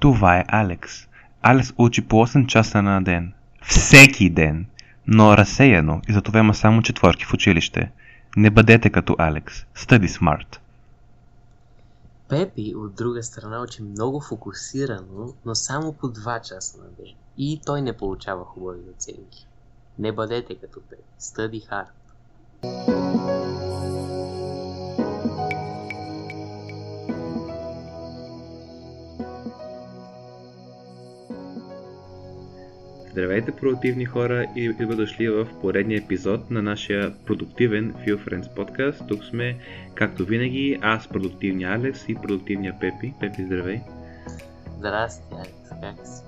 [0.00, 1.08] Това е Алекс.
[1.42, 3.32] Алекс учи по 8 часа на ден.
[3.62, 4.66] Всеки ден!
[5.06, 7.90] Но разсеяно и затова има само четворки в училище.
[8.36, 9.54] Не бъдете като Алекс.
[9.76, 10.58] Study smart.
[12.28, 17.14] Пепи, от друга страна, учи много фокусирано, но само по 2 часа на ден.
[17.38, 19.46] И той не получава хубави оценки.
[19.98, 21.02] Не бъдете като Пепи.
[21.20, 21.88] Study hard.
[33.10, 39.02] Здравейте, продуктивни хора и добре дошли в поредния епизод на нашия продуктивен Feel Friends подкаст.
[39.08, 39.56] Тук сме,
[39.94, 43.14] както винаги, аз, продуктивния Алекс и продуктивния Пепи.
[43.20, 43.80] Пепи, здравей!
[44.78, 46.22] Здрасти, Алекс, как си?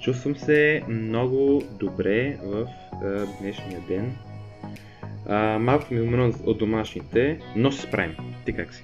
[0.00, 4.16] Чувствам се много добре в а, днешния ден.
[5.28, 8.16] А, малко ми умря от домашните, но се справим.
[8.44, 8.82] Ти как си?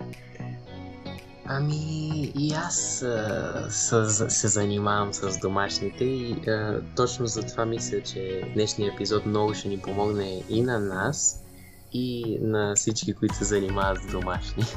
[1.48, 8.00] Ами и аз а, с, се занимавам с домашните и а, точно за това мисля,
[8.02, 11.44] че днешния епизод много ще ни помогне и на нас,
[11.92, 14.64] и на всички, които се занимават с домашни.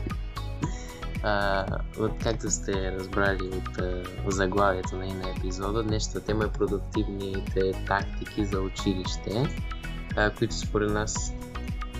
[1.23, 1.65] А,
[1.99, 8.45] от както сте разбрали от а, заглавието на, на епизода, днешната тема е продуктивните тактики
[8.45, 9.47] за училище,
[10.15, 11.33] а, които според нас,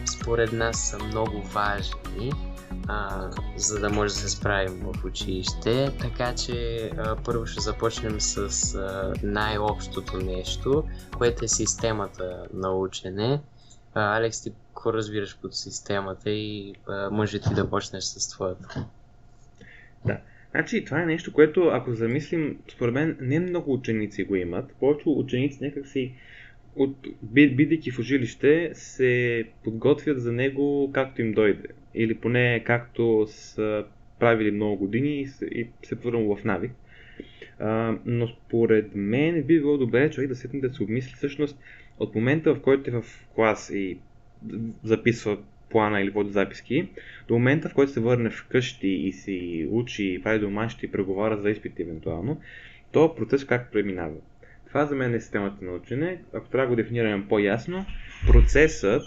[0.06, 2.49] според нас са много важни
[2.88, 5.92] а, за да може да се справим в училище.
[6.00, 10.84] Така че а, първо ще започнем с а, най-общото нещо,
[11.18, 13.40] което е системата на учене.
[13.94, 18.86] А, Алекс, ти какво разбираш под системата и а, може ти да почнеш с твоята?
[20.06, 20.18] Да.
[20.52, 24.76] Значи, това е нещо, което, ако замислим, според мен не много ученици го имат.
[24.80, 26.14] Повечето ученици някак си,
[26.76, 31.68] от, бидейки в училище, се подготвят за него както им дойде
[32.00, 33.86] или поне както са
[34.20, 35.68] правили много години и се, и
[36.14, 36.72] в навик.
[38.06, 41.60] Но според мен би било добре човек да седне да се обмисли всъщност
[42.00, 43.04] от момента в който е в
[43.36, 43.98] клас и
[44.84, 45.38] записва
[45.70, 46.90] плана или води записки,
[47.28, 51.50] до момента в който се върне вкъщи и си учи, прави домашните и преговаря за
[51.50, 52.42] изпити евентуално,
[52.92, 54.16] то процес как преминава.
[54.68, 56.22] Това за мен е системата на учене.
[56.34, 57.86] Ако трябва да го дефинираме по-ясно,
[58.28, 59.02] процесът...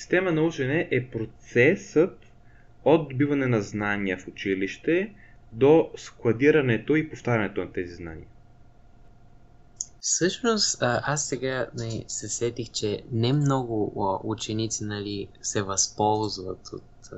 [0.00, 2.18] Система на учене е процесът
[2.84, 5.14] от добиване на знания в училище
[5.52, 8.26] до складирането и повтарянето на тези знания.
[10.00, 13.92] Всъщност, аз сега нали, се сетих, че не много
[14.24, 17.10] ученици нали, се възползват от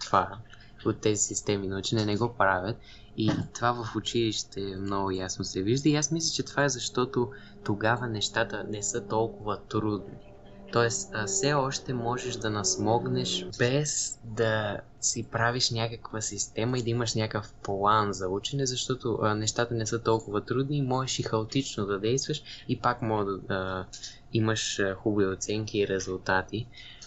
[0.00, 0.38] това,
[0.86, 2.76] от тези системи на учене, не го правят.
[3.16, 5.88] И това в училище много ясно се вижда.
[5.88, 7.30] И аз мисля, че това е защото
[7.64, 10.25] тогава нещата не са толкова трудни.
[10.72, 17.14] Тоест, все още можеш да насмогнеш без да си правиш някаква система и да имаш
[17.14, 21.98] някакъв план за учене, защото а, нещата не са толкова трудни можеш и хаотично да
[21.98, 23.86] действаш и пак може да, да
[24.32, 26.66] имаш хубави оценки и резултати.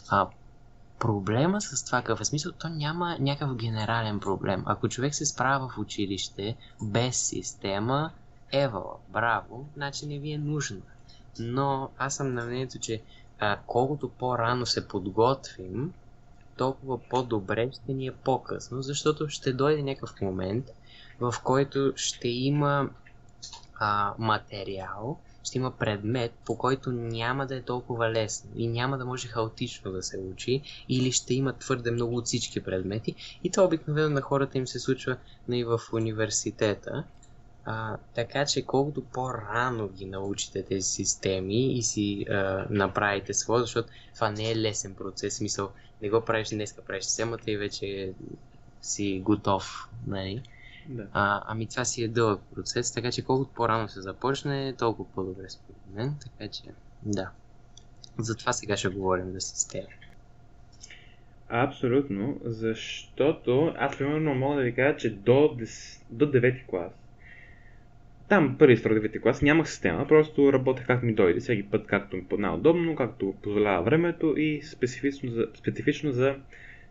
[0.09, 0.28] А,
[1.00, 4.64] проблема с това какъв е смисъл, то няма някакъв генерален проблем.
[4.66, 8.12] Ако човек се справя в училище без система,
[8.52, 10.81] ева, браво, значи не ви е нужна.
[11.40, 13.02] Но аз съм на мнението, че
[13.39, 15.94] а, колкото по-рано се подготвим,
[16.57, 20.66] толкова по-добре ще ни е по-късно, защото ще дойде някакъв момент,
[21.19, 22.89] в който ще има
[23.79, 29.05] а, материал, ще има предмет, по който няма да е толкова лесно и няма да
[29.05, 33.16] може хаотично да се учи, или ще има твърде много от всички предмети.
[33.44, 35.17] И това обикновено на хората им се случва
[35.51, 37.03] и в университета.
[37.66, 43.90] А, така че колкото по-рано ги научите тези системи и си а, направите своя, защото
[44.16, 45.72] това не е лесен процес, смисъл
[46.02, 48.14] не го правиш днес, правиш системата и вече
[48.81, 49.90] си готов.
[50.08, 50.42] Нали?
[50.88, 51.08] Да.
[51.14, 55.50] А, ами това си е дълъг процес, така че колкото по-рано се започне, толкова по-добре
[55.50, 56.16] според мен.
[56.24, 56.64] Така че,
[57.03, 57.30] да.
[58.18, 59.88] Затова сега ще говорим за система.
[61.50, 66.92] Абсолютно, защото аз примерно мога да ви кажа, че до, 10, до 9 клас
[68.30, 72.16] там първи и втори клас нямах система, просто работех как ми дойде, всеки път както
[72.16, 76.36] ми най-удобно, както позволява времето и специфично за, специфично за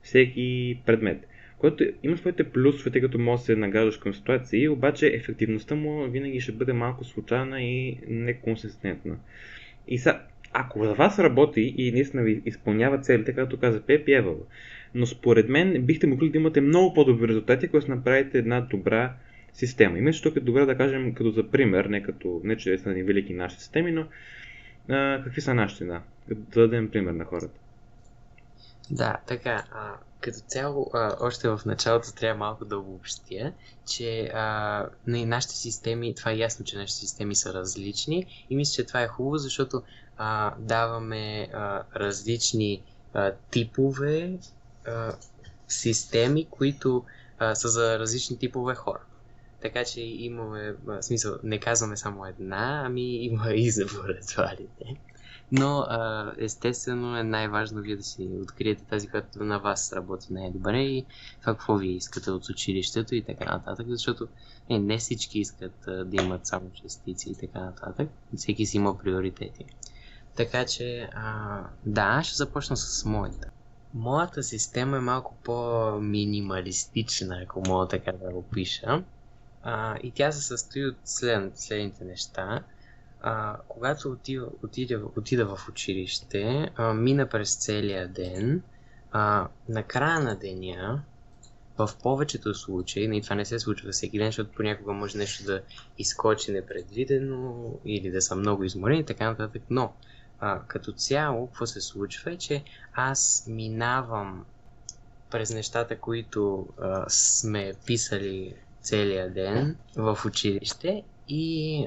[0.03, 1.29] всеки предмет.
[1.59, 6.11] Което има своите плюсове, тъй като може да се нагаждаш към ситуации, обаче ефективността му
[6.11, 9.17] винаги ще бъде малко случайна и неконсистентна.
[9.89, 10.21] И са,
[10.53, 14.25] ако за вас работи и наистина ви изпълнява целите, както каза Пеп, е
[14.95, 19.15] Но според мен бихте могли да имате много по-добри резултати, ако направите една добра
[19.59, 19.99] система.
[19.99, 22.91] И мисля, тук е добре да кажем като за пример, не като не че са
[22.91, 24.07] ни велики наши системи, но
[24.89, 27.61] а, какви са нашите, да, да дадем пример на хората.
[28.91, 29.65] Да, така.
[29.73, 33.53] А, като цяло, а, още в началото трябва малко да обобщя,
[33.87, 38.87] че а, нашите системи, това е ясно, че нашите системи са различни и мисля, че
[38.87, 39.83] това е хубаво, защото
[40.17, 42.83] а, даваме а, различни
[43.15, 44.39] а, типове
[44.87, 45.13] а,
[45.69, 47.05] системи, които
[47.39, 49.01] а, са за различни типове хора.
[49.63, 54.85] Така че имаме, в смисъл, не казваме само една, ами има и за лабораториите.
[55.53, 60.81] Но а, естествено е най-важно вие да си откриете тази, която на вас работи най-добре
[60.81, 61.07] и
[61.41, 64.29] това какво вие искате от училището и така нататък, защото
[64.71, 68.09] не, не всички искат да имат само частици и така нататък.
[68.37, 69.65] Всеки си има приоритети.
[70.37, 73.51] Така че, а, да, ще започна с моята.
[73.95, 79.05] Моята система е малко по-минималистична, ако мога така да го пиша.
[79.71, 82.65] А, и тя се състои от след, следните неща.
[83.21, 88.63] А, когато отида, отида, отида в училище, а, мина през целия ден,
[89.13, 91.03] а, на края на деня,
[91.79, 95.63] в повечето случаи, и това не се случва всеки ден, защото понякога може нещо да
[95.99, 99.93] изкочи непредвидено или да са много изморени и така нататък, но
[100.41, 104.45] а, като цяло, какво се случва е, че аз минавам
[105.31, 111.87] през нещата, които а, сме писали целия ден в училище и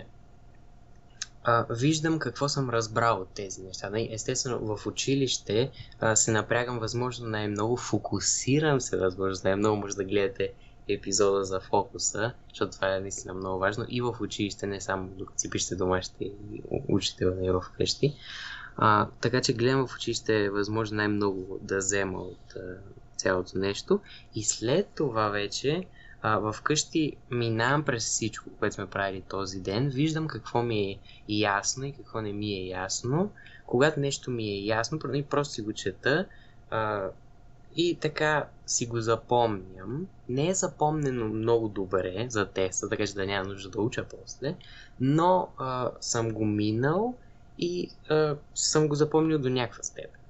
[1.43, 3.89] а, виждам какво съм разбрал от тези неща.
[3.89, 10.03] Нали, естествено, в училище а, се напрягам възможно най-много, фокусирам се възможно най-много, може да
[10.03, 10.53] гледате
[10.87, 15.39] епизода за фокуса, защото това е наистина много важно и в училище, не само докато
[15.39, 18.15] си пишете домашните и учите нали, в къщи.
[18.77, 22.59] А, така че гледам в училище възможно най-много да взема от а,
[23.17, 23.99] цялото нещо
[24.35, 25.85] и след това вече
[26.21, 31.85] а, вкъщи минавам през всичко, което сме правили този ден, виждам какво ми е ясно
[31.85, 33.31] и какво не ми е ясно.
[33.65, 36.25] Когато нещо ми е ясно, просто си го чета
[36.69, 37.09] а,
[37.75, 40.07] и така си го запомням.
[40.29, 44.55] Не е запомнено много добре за теста, така че да няма нужда да уча после,
[44.99, 47.15] но а, съм го минал
[47.57, 50.21] и а, съм го запомнил до някаква степен.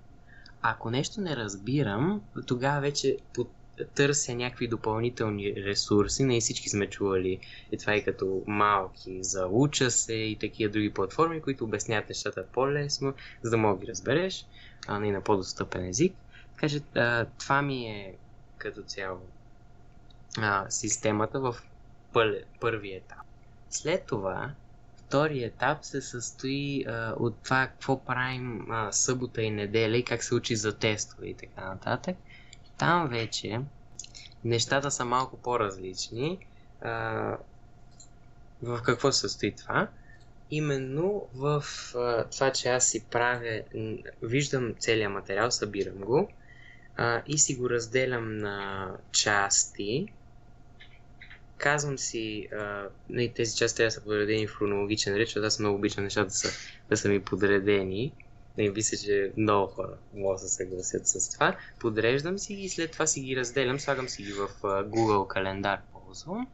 [0.62, 3.50] Ако нещо не разбирам, тогава вече под
[3.86, 6.24] търся някакви допълнителни ресурси.
[6.24, 7.40] Не всички сме чували
[7.72, 12.46] и това и като малки за уча се и такива други платформи, които обясняват нещата
[12.54, 14.46] по-лесно, за да мога ги разбереш,
[14.88, 16.14] а не на по-достъпен език.
[16.54, 16.82] Така че
[17.40, 18.16] това ми е
[18.58, 19.22] като цяло
[20.70, 21.56] системата в
[22.14, 23.18] пър, първи етап.
[23.70, 24.52] След това,
[24.98, 30.24] втори етап се състои а, от това какво правим а, събота и неделя и как
[30.24, 32.18] се учи за тестове и така нататък.
[32.82, 33.60] Там вече
[34.44, 36.40] нещата са малко по-различни.
[36.82, 36.92] А,
[38.62, 39.88] в какво се състои това?
[40.52, 41.64] Именно в
[41.96, 43.62] а, това, че аз си правя,
[44.22, 46.30] виждам целият материал, събирам го
[46.98, 50.08] а, и си го разделям на части.
[51.58, 55.60] Казвам си, а, нали, тези части трябва да са подредени в хронологичен ред, защото аз
[55.60, 56.50] много обичам нещата да са,
[56.90, 58.14] да са ми подредени.
[58.58, 61.58] Не мисля, че много хора могат да се съгласят с това.
[61.80, 65.80] Подреждам си ги и след това си ги разделям, слагам си ги в Google календар,
[65.92, 66.48] ползвам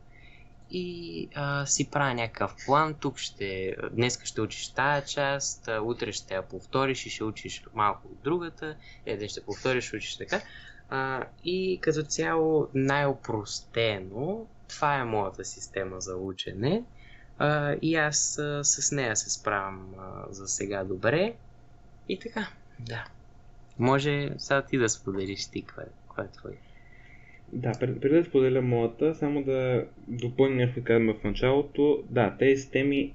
[0.71, 2.93] и а, си правя някакъв план.
[2.93, 8.07] Тук ще, днес ще учиш тая част, утре ще я повториш и ще учиш малко
[8.07, 10.41] от другата, един ще повториш, ще учиш така.
[10.89, 16.83] А, и като цяло най-опростено, това е моята система за учене.
[17.37, 21.35] А, и аз а, с нея се справям а, за сега добре.
[22.09, 22.47] И така,
[22.79, 23.05] да.
[23.79, 26.55] Може сега ти да споделиш ти каква е, каква е твоя.
[27.53, 32.03] Да, преди да споделя моята, само да допълня нещо, казваме в началото.
[32.09, 33.13] Да, тези теми,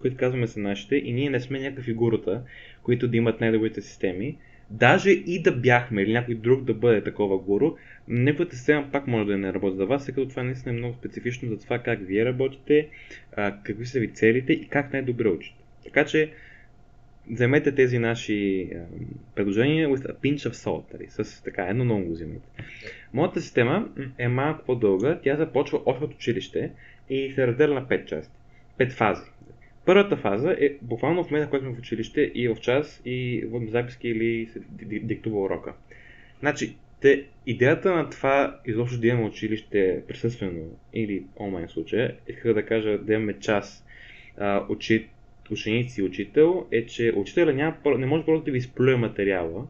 [0.00, 2.42] които казваме са нашите и ние не сме някакви гурута,
[2.82, 4.38] които да имат най-добрите системи.
[4.70, 7.76] Даже и да бяхме или някой друг да бъде такова гуру,
[8.08, 10.94] неговата система пак може да не работи за вас, тъй като това наистина е много
[10.94, 12.88] специфично за това как вие работите,
[13.36, 15.64] какви са ви целите и как най-добре учите.
[15.84, 16.32] Така че
[17.30, 18.78] вземете тези наши а,
[19.34, 22.48] предложения with a pinch of salt, нали, с така едно много го вземете.
[23.12, 26.70] Моята система е малко по-дълга, тя започва още от училище
[27.10, 28.34] и се разделя на 5 части,
[28.78, 29.30] 5 фази.
[29.84, 33.70] Първата фаза е буквално в момента, който сме в училище и в час и в
[33.70, 34.60] записки или се
[35.00, 35.74] диктува урока.
[36.40, 42.66] Значи, те, идеята на това изобщо да имаме училище присъствено или онлайн случая, исках да
[42.66, 43.86] кажа да имаме час
[44.36, 45.08] а, учит,
[45.52, 49.66] ученици и учител е, че учителя няма, не може просто да ви изплюе материала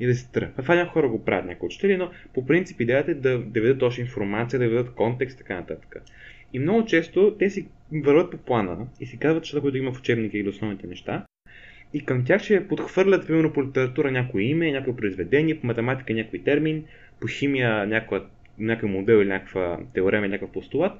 [0.00, 0.54] и да се тръгне.
[0.62, 3.78] Това някои хора го правят, някои учители, но по принцип идеята е да, да видят
[3.78, 5.96] точно информация, да видят контекст и така нататък.
[6.52, 9.98] И много често те си върват по плана и си казват, че да има в
[9.98, 11.26] учебника или основните неща.
[11.94, 16.38] И към тях ще подхвърлят, примерно, по литература някое име, някое произведение, по математика някой
[16.38, 16.84] термин,
[17.20, 18.26] по химия някаква,
[18.58, 20.92] някакъв модел или някаква теорема някакъв постулат.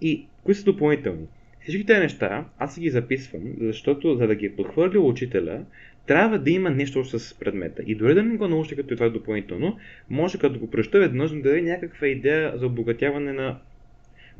[0.00, 1.26] И кои са допълнителни?
[1.68, 4.46] Всички тези неща аз си ги записвам, защото за да ги
[4.94, 5.64] е учителя,
[6.06, 7.82] трябва да има нещо с предмета.
[7.86, 9.78] И дори да не го научите като това е допълнително,
[10.10, 13.58] може като го прочета веднъж да даде някаква идея за обогатяване на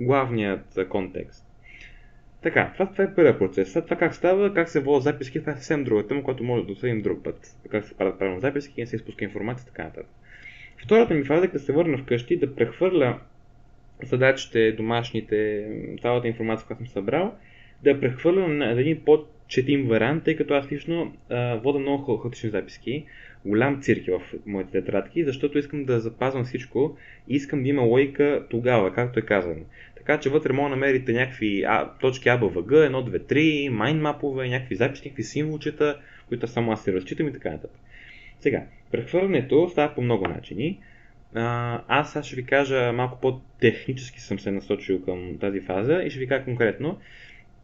[0.00, 1.44] главният контекст.
[2.42, 3.72] Така, това, това е първият процес.
[3.72, 6.66] След това как става, как се водят записки, това е съвсем друга тема, която може
[6.66, 7.56] да обсъдим друг път.
[7.70, 10.10] Как се правят правилно записки, не се изпуска информация и така нататък.
[10.84, 13.18] Втората ми фаза е да се върна вкъщи, да прехвърля
[14.02, 15.68] задачите, домашните,
[16.02, 17.34] цялата информация, която съм събрал,
[17.82, 22.50] да я прехвърля на един по-четим вариант, тъй като аз лично а, вода много хаотични
[22.50, 23.04] записки,
[23.44, 26.96] голям цирк в моите тетрадки, защото искам да запазвам всичко
[27.28, 29.60] и искам да има логика тогава, както е казано.
[29.96, 33.32] Така че вътре мога да намерите някакви а, точки А, Б, В, Г, 1, 2,
[33.32, 37.80] 3, майнмапове, някакви записи, някакви символчета, които само аз си разчитам и така нататък.
[38.40, 40.78] Сега, прехвърлянето става по много начини.
[41.34, 46.20] Аз сега ще ви кажа малко по-технически съм се насочил към тази фаза и ще
[46.20, 46.98] ви кажа конкретно,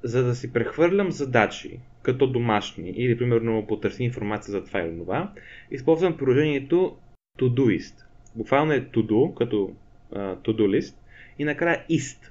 [0.03, 5.33] за да си прехвърлям задачи, като домашни или примерно потърси информация за това или това,
[5.71, 6.97] използвам приложението
[7.39, 8.05] Todoist.
[8.35, 9.73] Буквално е To-Do, като
[10.13, 10.97] uh, To-Do list
[11.39, 12.31] и накрая Ist.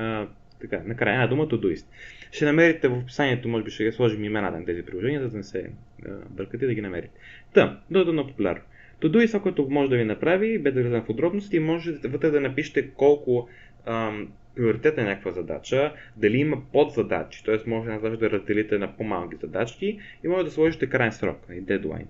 [0.00, 0.28] Uh,
[0.60, 1.86] така, накрая една дума Todoist.
[2.32, 5.42] Ще намерите в описанието, може би ще сложим имената на тези приложения, за да не
[5.42, 5.70] се
[6.02, 7.14] uh, бъркате да ги намерите.
[7.54, 8.62] Та, да е популярно.
[9.02, 12.90] Todoist, което може да ви направи, без да влизам в подробности, може вътре да напишете
[12.90, 13.48] колко
[13.86, 17.70] ам, приоритет е някаква задача, дали има подзадачи, т.е.
[17.70, 22.06] може една да разделите на по-малки задачки и може да сложите крайен срок, и дедлайн.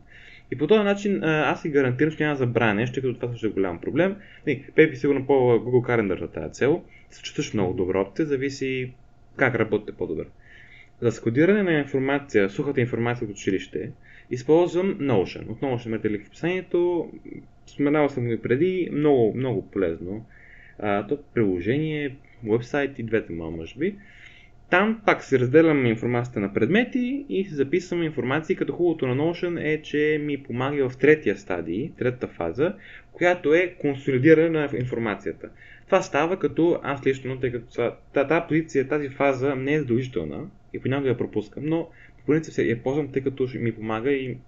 [0.53, 3.51] И по този начин аз си гарантирам, че няма забране, тъй като това също е
[3.51, 4.17] голям проблем.
[4.75, 6.83] Пепи сигурно по Google Calendar за тази цел.
[7.11, 8.93] Също много добра опция, зависи
[9.37, 10.25] как работите по-добре.
[11.01, 13.91] За скодиране на информация, сухата информация от училище,
[14.31, 15.51] използвам Notion.
[15.51, 17.11] Отново ще имате линк в описанието.
[17.67, 18.89] Споменавал съм го и преди.
[18.93, 20.27] Много, много полезно.
[20.79, 23.97] А, то приложение, вебсайт и двете мал, може би.
[24.71, 29.65] Там пак си разделям информацията на предмети и си записвам информации, като хубавото на Notion
[29.65, 32.75] е, че ми помага в третия стадий, третата фаза,
[33.13, 35.49] която е консолидиране на информацията.
[35.87, 40.81] Това става като аз лично, тъй като тази позиция, тази фаза не е задължителна и
[40.81, 41.89] понякога я пропускам, но
[42.27, 44.39] по принцип се я ползвам, тъй като ми помага и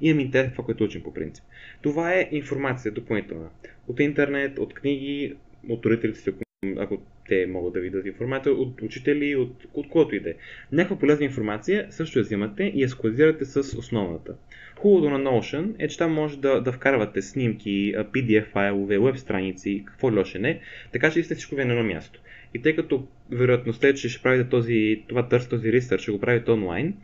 [0.00, 1.44] имам интерес в това, което учим по принцип.
[1.82, 3.48] Това е информация допълнителна.
[3.88, 5.34] От интернет, от книги,
[5.68, 6.32] от родителите си,
[6.78, 10.34] ако те могат да ви дадат информация, от учители, от, от когото и да е.
[10.72, 14.34] Някаква полезна информация също я взимате и я складирате с основната.
[14.78, 19.82] Хубавото на Notion е, че там може да, да вкарвате снимки, PDF файлове, веб страници,
[19.86, 20.60] какво ли още не,
[20.92, 22.20] така че сте всичко ви на едно място.
[22.54, 26.20] И тъй като вероятността е, че ще правите този, това търс, този ресърч, ще го
[26.20, 26.94] правите онлайн,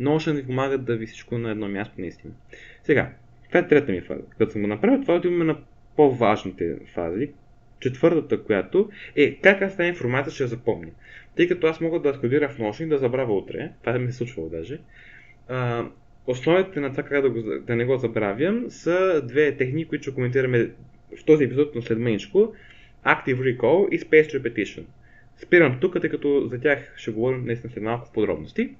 [0.00, 2.34] Notion ви помага да ви всичко на едно място наистина.
[2.82, 3.12] Сега,
[3.48, 4.22] това е трета ми фаза.
[4.38, 5.56] Като съм го направил, това отиваме на
[5.96, 7.28] по-важните фази,
[7.80, 10.90] Четвъртата, която е как аз тази информация ще я запомня.
[11.36, 14.18] Тъй като аз мога да скодира в нощни и да забравя утре, това ми се
[14.18, 14.78] случва даже,
[15.48, 15.86] а,
[16.26, 20.14] основите на това как да, го, да не го забравям са две техники, които ще
[20.14, 20.70] коментираме
[21.20, 22.52] в този епизод на след мъничко.
[23.06, 24.82] Active Recall и Space Repetition.
[25.38, 28.70] Спирам тук, тъй като за тях ще говорим наистина след малко в подробности.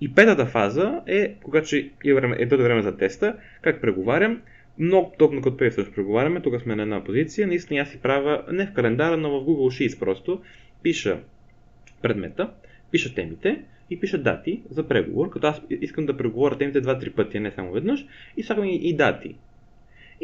[0.00, 4.42] И петата фаза е, когато ще е, време, е време за теста, как преговарям,
[4.78, 8.44] много точно като преди също преговаряме, тук сме на една позиция, наистина аз си правя
[8.52, 10.42] не в календара, но в Google Sheets просто,
[10.82, 11.20] пиша
[12.02, 12.50] предмета,
[12.90, 17.40] пиша темите и пиша дати за преговор, като аз искам да преговоря темите 2-3 пъти,
[17.40, 19.36] не само веднъж, и слагам и, и дати.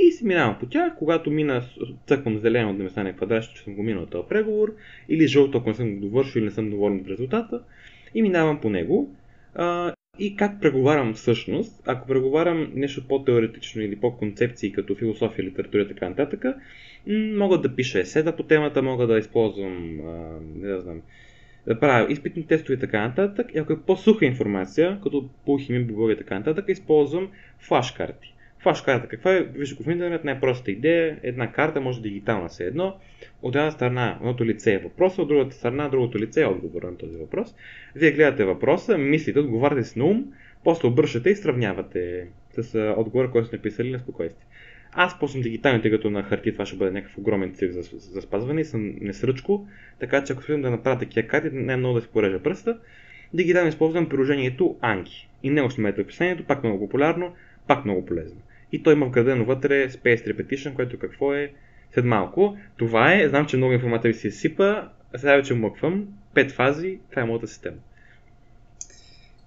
[0.00, 1.62] И си минавам по тях, когато мина,
[2.06, 4.74] цъквам зелено да ме стане квадрат, че съм го минал този преговор,
[5.08, 7.62] или жълто, ако не съм го довършил или не съм доволен от резултата,
[8.14, 9.14] и минавам по него.
[9.54, 15.88] А, и как преговарям всъщност, ако преговарям нещо по-теоретично или по-концепции, като философия, литература и
[15.88, 16.44] така нататък,
[17.36, 21.02] мога да пиша еседа по темата, мога да използвам, а, не да знам,
[21.66, 23.46] да правя изпитни тестове и така нататък.
[23.54, 27.28] И ако е по-суха информация, като по химия, биология и така нататък, използвам
[27.58, 28.34] флашкарти.
[28.60, 29.42] Флашкарта каква е?
[29.42, 31.18] Вижте го в интернет, най-простата идея.
[31.22, 32.96] Една карта, може дигитална се едно.
[33.42, 36.96] От една страна едното лице е въпроса, от другата страна другото лице е отговор на
[36.96, 37.54] този въпрос.
[37.94, 40.24] Вие гледате въпроса, мислите, отговаряте с на ум,
[40.64, 44.46] после обръщате и сравнявате с отговора, който сте написали на спокойствие.
[44.92, 48.22] Аз ползвам дигитални, тъй като на хартия това ще бъде някакъв огромен цирк за, за
[48.22, 49.66] спазване и съм несръчко,
[50.00, 52.78] така че ако искам да направя такива карти, е много да си порежа пръста.
[53.34, 55.26] Дигитално използвам приложението Anki.
[55.42, 57.34] И него ще в описанието, пак много популярно,
[57.66, 58.40] пак много полезно.
[58.72, 61.52] И той има вградено вътре Space Repetition, което какво е
[61.94, 62.58] след малко.
[62.76, 66.08] Това е, знам, че много информация ви се сипа, сега вече мъквам.
[66.34, 67.76] Пет фази, това е моята система.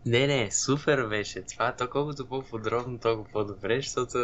[0.06, 1.76] Не, не, супер беше това.
[1.76, 4.18] То колкото по-подробно, толкова по-добре, защото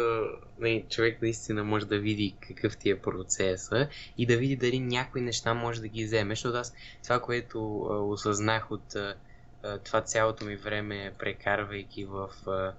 [0.60, 3.88] не, човек наистина може да види какъв ти е процеса
[4.18, 6.34] и да види дали някои неща може да ги вземе.
[6.34, 7.58] Защото аз това, което
[7.90, 9.14] а, осъзнах от а,
[9.78, 12.72] това цялото ми време, прекарвайки в а,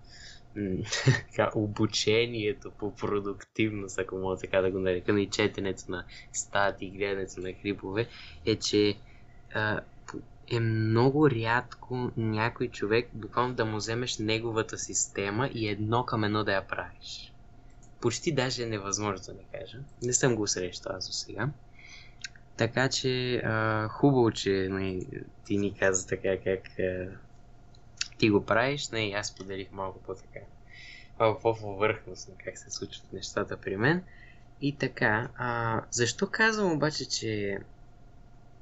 [1.06, 7.42] така, обучението по продуктивност, ако мога така да го нарека, и четенето на стати, гледането
[7.42, 8.08] на клипове,
[8.46, 8.98] е, че
[9.54, 9.82] а,
[10.52, 16.44] е много рядко някой човек буквално да му вземеш неговата система и едно към едно
[16.44, 17.34] да я правиш.
[18.02, 19.78] Почти даже е невъзможно да не кажа.
[20.04, 21.50] Не съм го срещал аз до сега.
[22.58, 25.08] Така че а, хубаво, че нали,
[25.46, 27.08] ти ни каза така как а,
[28.20, 28.90] ти го правиш.
[28.90, 30.40] Не, аз поделих малко по-така.
[31.20, 34.04] Малко по-повърхностно как се случват нещата при мен.
[34.62, 37.60] И така, а, защо казвам обаче, че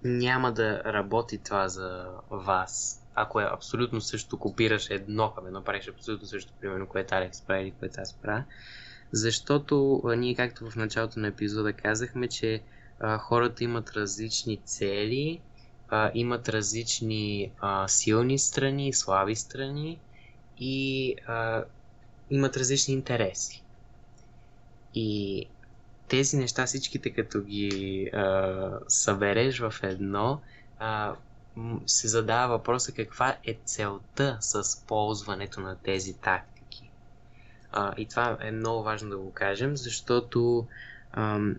[0.03, 3.03] няма да работи това за вас.
[3.15, 7.63] Ако е абсолютно също копираш едно към едно, правиш абсолютно също, примерно, което Алекс прави
[7.63, 8.43] или което аз правя.
[9.11, 12.61] Защото ние, както в началото на епизода казахме, че
[12.99, 15.41] а, хората имат различни цели,
[15.89, 19.99] а, имат различни а, силни страни, слаби страни
[20.59, 21.63] и а,
[22.29, 23.63] имат различни интереси.
[24.93, 25.45] И
[26.07, 30.41] тези неща, всичките като ги а, събереш в едно,
[30.79, 31.15] а,
[31.85, 36.89] се задава въпроса каква е целта с ползването на тези тактики.
[37.71, 40.67] А, и това е много важно да го кажем, защото
[41.13, 41.55] ам,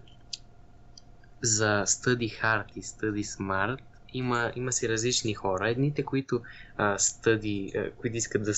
[1.42, 3.80] за Study Hard и Study Smart
[4.12, 5.70] има, има си различни хора.
[5.70, 6.42] Едните, които
[6.76, 8.52] а, стъди, а, които искат да,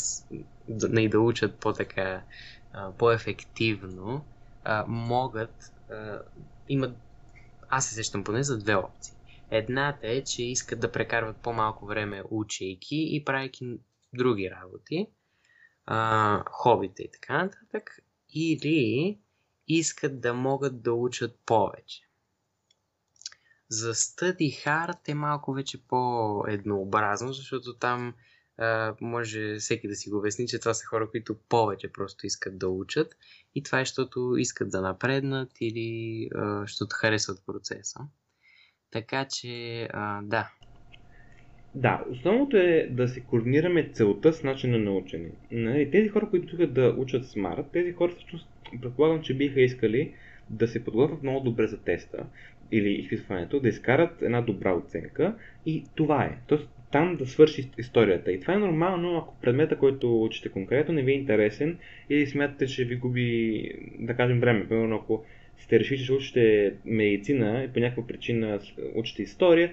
[0.69, 2.23] да, да учат по-така,
[2.73, 4.27] а, по-ефективно,
[4.65, 5.55] а, могат
[6.69, 6.97] имат,
[7.69, 9.15] аз се сещам поне за две опции.
[9.51, 13.79] Едната е, че искат да прекарват по-малко време учейки и правейки
[14.13, 15.07] други работи,
[15.87, 17.99] а, хобите и така нататък,
[18.35, 19.19] или
[19.69, 22.10] искат да могат да учат повече.
[23.71, 28.15] За Study Hard е малко вече по-еднообразно, защото там
[28.59, 32.59] а, може всеки да си го обясни, че това са хора, които повече просто искат
[32.59, 33.17] да учат
[33.55, 38.01] и това е, защото искат да напреднат или а, защото харесват процеса.
[38.91, 40.51] Така че, а, да.
[41.75, 45.31] Да, основното е да се координираме целта с начина на учене.
[45.51, 48.49] Нали, тези хора, които искат да учат смарт, тези хора всъщност
[48.83, 50.15] предполагам, че биха искали
[50.51, 52.27] да се подготвят много добре за теста
[52.73, 55.35] или изписването, да изкарат една добра оценка
[55.67, 56.39] и това е.
[56.47, 58.33] Тоест там да свърши историята.
[58.33, 61.79] И това е нормално, ако предмета, който учите конкретно, не ви е интересен
[62.11, 64.69] или смятате, че ви губи, да кажем, време.
[64.69, 65.25] Примерно, ако
[65.59, 68.61] сте решили, че учите медицина и по някаква причина
[68.95, 69.73] учите история,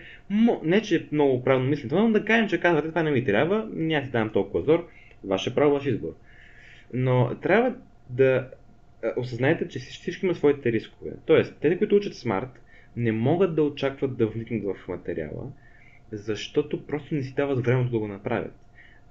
[0.63, 3.69] не че е много правилно мислите, но да кажем, че казвате, това не ми трябва,
[3.73, 4.87] няма си давам толкова зор,
[5.23, 6.15] ваше право, ваш избор.
[6.93, 7.75] Но трябва
[8.09, 8.49] да
[9.17, 11.11] осъзнаете, че всички има своите рискове.
[11.25, 12.61] Тоест, тези, които учат смарт,
[12.97, 15.51] не могат да очакват да вникнат в материала,
[16.11, 18.53] защото просто не си дават времето да го направят.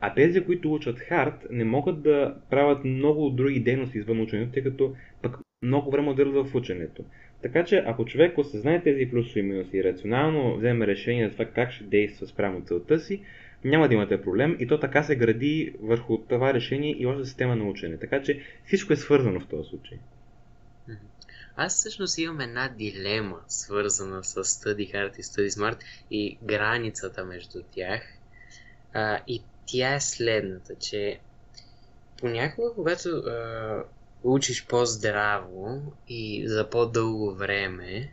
[0.01, 4.63] А тези, които учат хард, не могат да правят много други дейности извън ученето, тъй
[4.63, 7.05] като пък много време отделят в ученето.
[7.43, 11.45] Така че, ако човек осъзнае тези плюсове и минуси и рационално вземе решение за това
[11.45, 13.23] как ще действа спрямо целта си,
[13.65, 17.57] няма да имате проблем и то така се гради върху това решение и още система
[17.57, 17.99] на учене.
[17.99, 19.99] Така че всичко е свързано в този случай.
[21.57, 25.79] Аз всъщност имам една дилема, свързана с Study Hard и Study Smart
[26.11, 28.03] и границата между тях.
[28.93, 31.21] А, и тя е следната, че
[32.19, 33.85] понякога, когато а,
[34.23, 38.13] учиш по-здраво и за по-дълго време,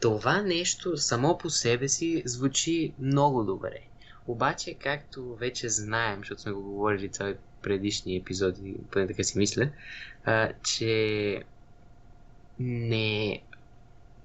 [0.00, 3.78] това нещо само по себе си звучи много добре.
[4.26, 9.70] Обаче, както вече знаем, защото сме го говорили цяли предишни епизоди, поне така си мисля,
[10.24, 11.42] а, че
[12.58, 13.42] не...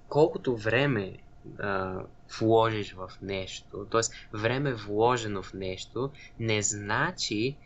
[0.09, 1.17] Колкото време
[1.59, 2.01] а,
[2.39, 4.37] вложиш в нещо, т.е.
[4.37, 7.57] време вложено в нещо, не значи,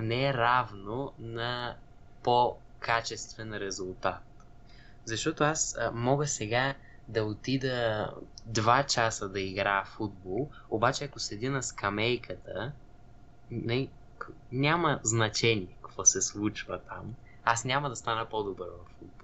[0.00, 1.76] не е равно на
[2.22, 4.22] по-качествен резултат.
[5.04, 6.74] Защото аз а, мога сега
[7.08, 8.10] да отида
[8.46, 12.72] два часа да играя в футбол, обаче ако седя на скамейката,
[13.50, 13.88] не,
[14.52, 17.14] няма значение какво се случва там.
[17.44, 19.19] Аз няма да стана по-добър в футбол.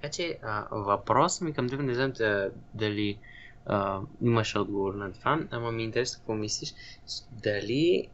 [0.00, 2.12] Така че а, въпрос ми към теб, не знам
[2.74, 3.18] дали
[3.66, 6.74] а, имаш отговор на това, ама ми интересно какво мислиш.
[7.30, 8.08] Дали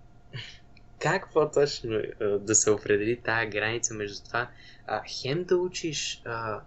[0.99, 2.01] как по-точно
[2.41, 4.49] да се определи тази граница между това
[4.87, 6.61] а, хем да учиш а,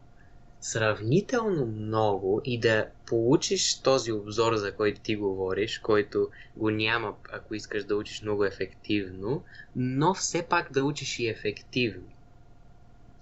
[0.61, 7.55] сравнително много и да получиш този обзор, за който ти говориш, който го няма, ако
[7.55, 9.43] искаш да учиш много ефективно,
[9.75, 12.07] но все пак да учиш и ефективно.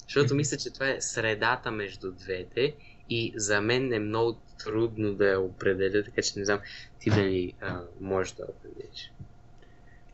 [0.07, 2.75] Защото мисля, че това е средата между двете
[3.09, 6.59] и за мен е много трудно да я определя, така че не знам
[6.99, 9.11] ти дали а, можеш да определиш.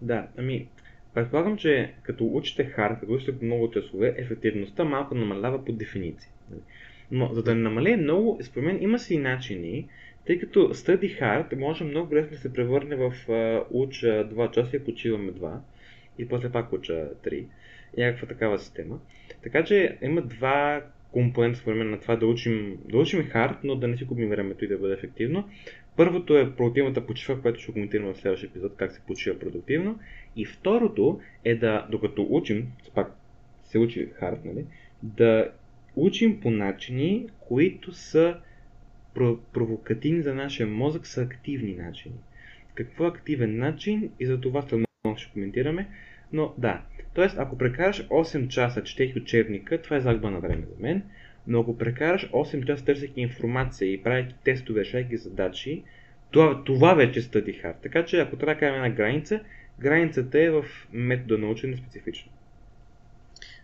[0.02, 0.68] Да, ами,
[1.14, 6.30] предполагам, че като учите хард, като учите много часове, ефективността малко намалява по дефиниция.
[7.12, 9.88] Но за да не намалее много, според мен има си начини,
[10.26, 14.76] тъй като study hard може много лесно да се превърне в uh, уча 2 часа
[14.76, 15.58] и почиваме 2
[16.18, 17.46] и после пак уча 3.
[17.98, 19.00] Някаква такава система.
[19.44, 23.76] Така че има два компонента според мен на това да учим, да учим хард, но
[23.76, 25.50] да не си губим времето и да бъде ефективно.
[25.96, 30.00] Първото е продуктивната почивка, което ще коментираме в следващия епизод, как се почива продуктивно.
[30.36, 33.16] И второто е да, докато учим, пак
[33.64, 34.66] се учи хард, нали,
[35.04, 35.52] да
[35.96, 38.38] учим по начини, които са
[39.54, 42.16] провокативни за нашия мозък, са активни начини.
[42.76, 44.86] Какво е активен начин и за това след
[45.18, 45.88] ще коментираме.
[46.34, 46.82] Но да,
[47.16, 47.28] т.е.
[47.38, 51.04] ако прекараш 8 часа четейки учебника, това е загуба на време за мен,
[51.48, 55.84] но ако прекараш 8 часа търсейки информация и правейки тестове, решайки задачи,
[56.32, 57.76] това, това вече е study hard.
[57.84, 59.40] Така че ако трябва да кажем една граница,
[59.80, 62.32] границата е в метода на учене специфично.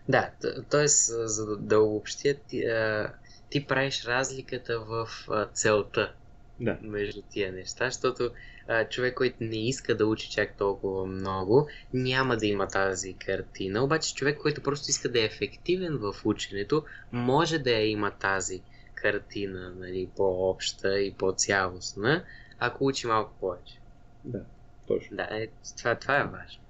[0.08, 0.30] Да,
[0.70, 0.86] т.е.
[0.86, 3.12] за да, да обобщя, ти, а,
[3.50, 6.12] ти правиш разликата в а, целта
[6.60, 6.78] да.
[6.82, 8.30] между тия неща, защото
[8.68, 13.84] а, човек, който не иска да учи чак толкова много, няма да има тази картина,
[13.84, 18.62] обаче човек, който просто иска да е ефективен в ученето, може да я има тази
[18.94, 22.24] картина нали, по-обща и по-цялостна,
[22.58, 23.74] ако учи малко повече.
[24.24, 24.44] Да,
[24.88, 25.16] точно.
[25.16, 26.62] Да, е, това, това е важно.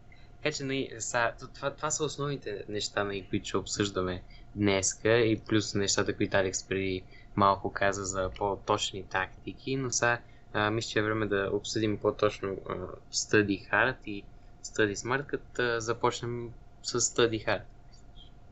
[0.42, 4.22] Така че, нали, са, това, това са основните неща, нали, които ще обсъждаме
[4.55, 7.03] днеска и плюс нещата, които Алекс преди
[7.37, 10.20] малко каза за по-точни тактики, но сега
[10.54, 14.24] мисля, че е време да обсъдим по-точно uh, Study Hard и
[14.64, 16.50] Study Smart, като започнем
[16.82, 17.62] с Study Hard.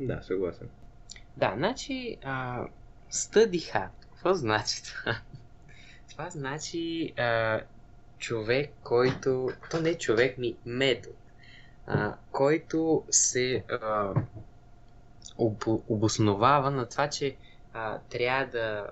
[0.01, 0.69] Да, съгласен.
[1.37, 2.69] Да, значи uh,
[3.13, 5.17] Study Hard, какво значи това?
[6.11, 7.63] това значи uh,
[8.19, 9.51] човек, който...
[9.71, 11.15] То не е човек ми, метод
[11.89, 14.13] а, който се а,
[15.39, 17.37] об, обосновава на това, че
[17.73, 18.87] а, трябва да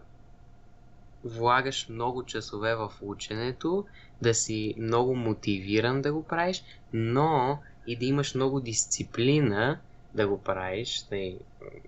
[1.27, 3.85] влагаш много часове в ученето,
[4.23, 9.79] да си много мотивиран да го правиш, но и да имаш много дисциплина
[10.15, 11.05] да го правиш.
[11.11, 11.37] Не,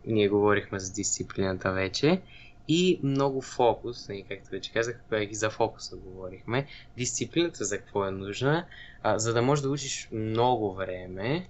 [0.07, 2.21] ние говорихме за дисциплината вече
[2.69, 6.67] и много фокус, и както вече казах, и за фокуса говорихме.
[6.97, 8.67] Дисциплината за какво е нужна,
[9.03, 11.49] а, за да можеш да учиш много време,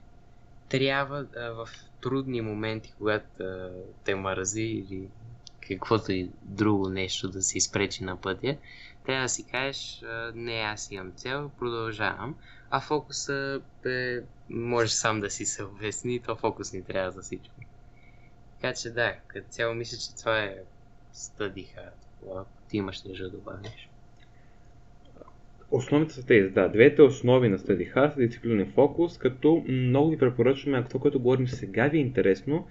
[0.68, 1.68] трябва а, в
[2.01, 3.70] трудни моменти, когато а,
[4.05, 5.09] те мързи или
[5.74, 8.57] каквото и друго нещо да се изпречи на пътя,
[9.07, 10.02] трябва да си кажеш,
[10.35, 12.35] не, аз имам цел, продължавам,
[12.70, 14.18] а фокуса е,
[14.50, 17.54] може сам да си се обясни, то фокус ни трябва за всичко.
[18.61, 20.57] Така че да, като цяло мисля, че това е
[21.14, 21.92] study hard.
[22.37, 23.88] Ако ти имаш нещо да добавиш.
[25.70, 26.68] Основните са тези, да.
[26.68, 31.20] Двете основи на Study Hard са дисциплина фокус, като много ви препоръчваме, ако това, което
[31.20, 32.66] говорим сега ви е интересно,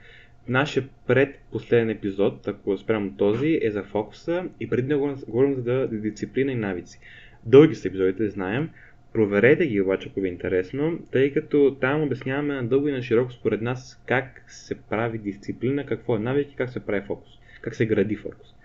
[0.49, 6.51] нашия предпоследен епизод, ако спрямо този, е за фокуса и преди да говорим за дисциплина
[6.51, 6.99] и навици.
[7.45, 8.69] Дълги са епизодите, знаем.
[9.13, 13.01] Проверете ги обаче, ако ви е интересно, тъй като там обясняваме на дълго и на
[13.01, 17.37] широко според нас как се прави дисциплина, какво е навик и как се прави фокус
[17.61, 18.55] как се гради фокус.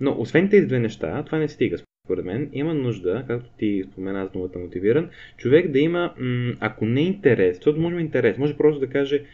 [0.00, 2.50] Но освен тези две неща, това не стига според мен.
[2.52, 7.56] Има нужда, както ти спомена, аз думата мотивиран, човек да има, м- ако не интерес,
[7.56, 9.24] защото може да интерес, може просто да каже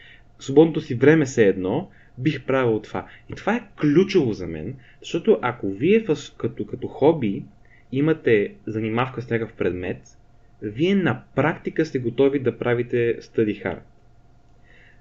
[0.43, 3.07] свободното си време се едно, бих правил това.
[3.29, 6.05] И това е ключово за мен, защото ако вие
[6.37, 7.45] като, като хоби
[7.91, 9.97] имате занимавка с някакъв предмет,
[10.61, 13.79] вие на практика сте готови да правите study hard.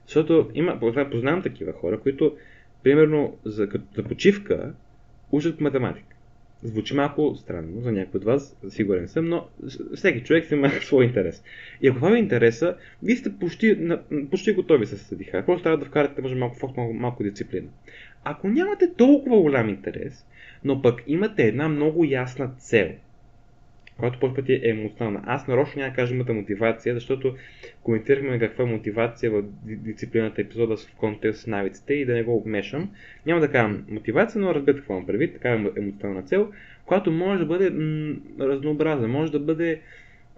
[0.06, 2.36] Защото има, познавам такива хора, които
[2.82, 4.74] примерно за, за почивка
[5.32, 6.11] учат математика.
[6.62, 9.48] Звучи малко странно за някой от вас, сигурен съм, но
[9.94, 11.44] всеки човек си има свой интерес.
[11.80, 13.78] И ако това е интереса, вие сте почти,
[14.30, 15.42] почти готови с съдиха.
[15.46, 17.68] Просто трябва да вкарате може малко фокус, малко, малко дисциплина.
[18.24, 20.26] Ако нямате толкова голям интерес,
[20.64, 22.88] но пък имате една много ясна цел,
[24.02, 25.22] която по пъти е емоционална.
[25.26, 27.34] Аз нарочно няма да кажа имате мотивация, защото
[27.82, 32.36] коментирахме каква е мотивация в дисциплината епизода в контекст с навиците и да не го
[32.36, 32.90] обмешам.
[33.26, 36.52] Няма да кажа мотивация, но разбирате какво имам предвид, така е емоционална цел,
[36.86, 39.80] която може да бъде м- разнообразна, може да бъде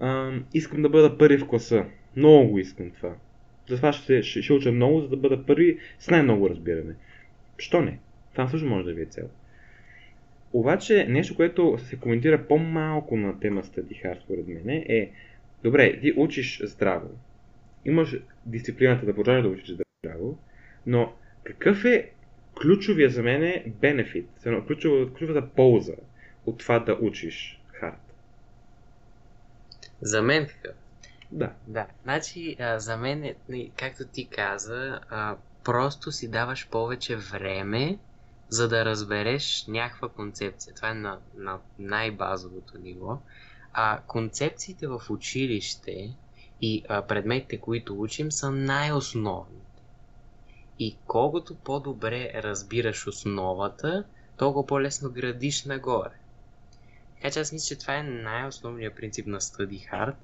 [0.00, 1.84] а, искам да бъда първи в класа.
[2.16, 3.14] Много искам това.
[3.68, 6.94] Затова ще, ще, ще уча много, за да бъда първи с най-много разбиране.
[7.58, 7.98] Що не?
[8.32, 9.28] Това също може да ви е цел.
[10.54, 15.12] Обаче нещо, което се коментира по-малко на тема Study Hard, според мен, е
[15.62, 17.08] добре, ти учиш здраво,
[17.84, 20.38] имаш дисциплината да продължаваш да учиш здраво,
[20.86, 21.12] но
[21.44, 22.10] какъв е
[22.60, 24.28] ключовия за мен е бенефит,
[24.66, 25.94] ключова, ключовата полза
[26.46, 28.14] от това да учиш хард?
[30.00, 30.76] За мен какъв?
[31.32, 31.52] Да.
[31.66, 33.34] Да, значи а, за мен, е,
[33.76, 37.98] както ти каза, а, просто си даваш повече време,
[38.48, 40.74] за да разбереш някаква концепция.
[40.74, 43.18] Това е на, на най-базовото ниво.
[43.72, 46.14] А концепциите в училище
[46.60, 49.82] и а, предметите, които учим, са най-основните.
[50.78, 54.04] И колкото по-добре разбираш основата,
[54.36, 56.14] толкова по-лесно градиш нагоре.
[57.14, 60.14] Така че аз мисля, че това е най-основният принцип на Study Hard.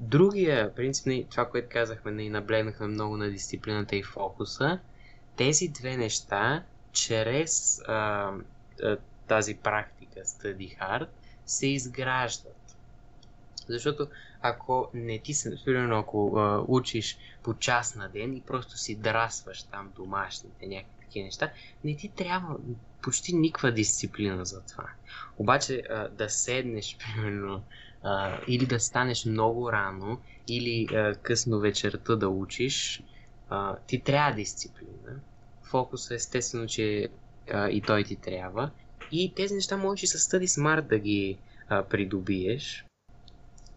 [0.00, 4.78] Другия принцип, това, което казахме, и наблегнахме много на дисциплината и фокуса,
[5.36, 6.64] тези две неща,
[6.98, 8.32] чрез а,
[9.28, 11.08] тази практика Study Hard,
[11.46, 12.76] се изграждат.
[13.68, 14.08] Защото
[14.40, 18.96] ако не ти се, примерно ако а, учиш по час на ден и просто си
[18.96, 21.52] драсваш там домашните някакви такива неща,
[21.84, 22.56] не ти трябва
[23.02, 24.88] почти никаква дисциплина за това.
[25.36, 27.64] Обаче а, да седнеш, примерно,
[28.02, 33.02] а, или да станеш много рано, или а, късно вечерта да учиш,
[33.48, 35.20] а, ти трябва дисциплина.
[35.68, 37.08] Фокус естествено, че
[37.52, 38.70] а, и той ти трябва.
[39.12, 42.84] И тези неща можеш и с Study Smart да ги а, придобиеш.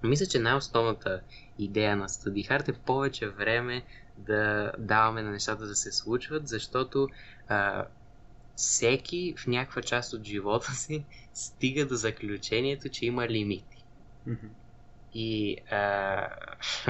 [0.03, 1.21] Мисля, че най-основната
[1.59, 3.83] идея на Study Hard е повече време
[4.17, 7.09] да даваме на нещата да се случват, защото
[7.47, 7.85] а,
[8.55, 13.83] всеки в някаква част от живота си стига до заключението, че има лимити.
[14.27, 14.49] Mm-hmm.
[15.13, 16.27] И а,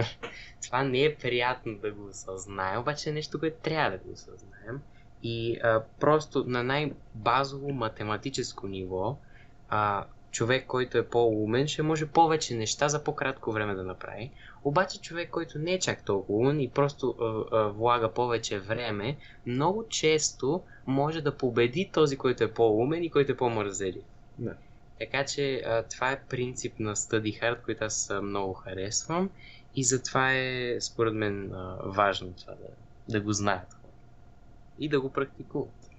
[0.64, 4.82] това не е приятно да го осъзнаем, обаче е нещо, което трябва да го осъзнаем.
[5.24, 9.18] И а, просто на най-базово математическо ниво,
[9.70, 14.32] а, човек, който е по-умен, ще може повече неща за по-кратко време да направи.
[14.64, 19.18] Обаче човек, който не е чак толкова умен и просто а, а, влага повече време,
[19.46, 24.04] много често може да победи този, който е по-умен и който е по-мързелив.
[24.40, 24.54] Да.
[25.00, 29.30] Така че а, това е принцип на Study Hard, който аз много харесвам
[29.76, 32.68] и затова е според мен а, важно това да,
[33.10, 33.81] да го знаят
[34.82, 35.92] и да го практикуват.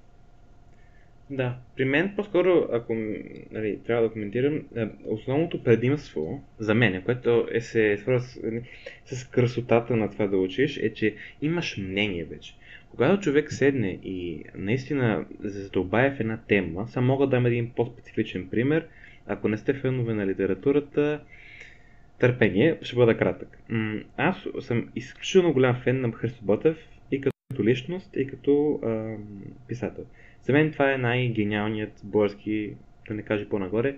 [1.31, 2.95] Да, при мен по-скоро, ако
[3.51, 8.29] нали, трябва да коментирам, е, основното предимство за мен, което е се свързва
[9.05, 12.55] с, с красотата на това да учиш, е, че имаш мнение вече.
[12.91, 18.49] Когато човек седне и наистина задълбае в една тема, само мога да дам един по-специфичен
[18.49, 18.87] пример.
[19.27, 21.21] Ако не сте фенове на литературата,
[22.19, 23.59] търпение, ще бъда кратък.
[24.17, 26.77] Аз съм изключително голям фен на Христо Ботев
[27.53, 29.17] като личност, и като а,
[29.69, 30.05] писател.
[30.43, 32.75] За мен това е най-гениалният български,
[33.09, 33.97] да не кажа по-нагоре,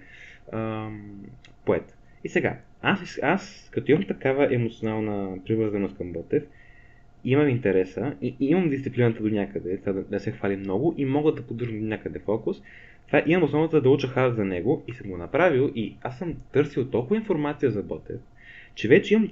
[0.53, 1.25] ам,
[1.65, 1.97] поет.
[2.25, 6.43] И сега, аз, аз като имам такава емоционална привързаност към Ботев,
[7.25, 11.33] имам интереса и, и имам дисциплината до някъде, да, да се хвали много и мога
[11.33, 12.63] да поддържам някъде фокус.
[13.07, 16.35] Това имам основата да уча хаз за него и съм го направил и аз съм
[16.53, 18.21] търсил толкова информация за Ботев,
[18.75, 19.31] че вече имам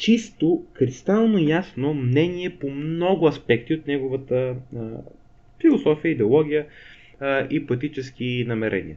[0.00, 4.80] чисто, кристално ясно мнение по много аспекти от неговата а,
[5.60, 6.66] философия, идеология
[7.20, 8.96] а, и политически намерения.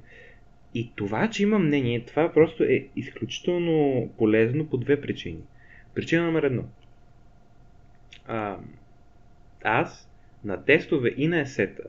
[0.74, 5.42] И това, че има мнение, това просто е изключително полезно по две причини.
[5.96, 6.64] Причина номер едно.
[8.28, 8.58] А,
[9.64, 10.10] аз
[10.44, 11.84] на тестове и на есета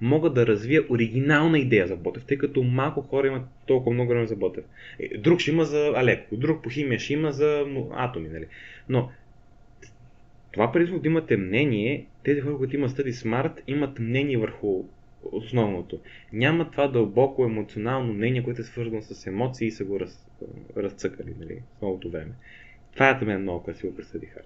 [0.00, 4.26] мога да развия оригинална идея за Ботев, тъй като малко хора имат толкова много време
[4.26, 4.64] за Ботев.
[4.98, 8.46] Е, друг ще има за Алеко, друг по химия ще има за атоми, нали?
[8.88, 9.10] Но
[10.52, 14.84] това предизвика да имате мнение, тези хора, които имат Study Smart, имат мнение върху
[15.22, 16.00] основното.
[16.32, 20.26] Няма това дълбоко емоционално мнение, което е свързано с емоции и са го раз,
[20.76, 22.32] разцъкали нали, в новото време.
[22.92, 24.44] Това е мен много красиво при Study Hard.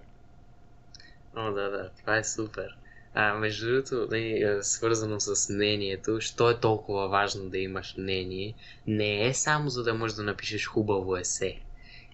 [1.35, 2.77] О, да, да, това е супер.
[3.17, 8.55] А, между другото, нали, свързано с мнението, що е толкова важно да имаш мнение,
[8.87, 11.59] не е само за да можеш да напишеш хубаво есе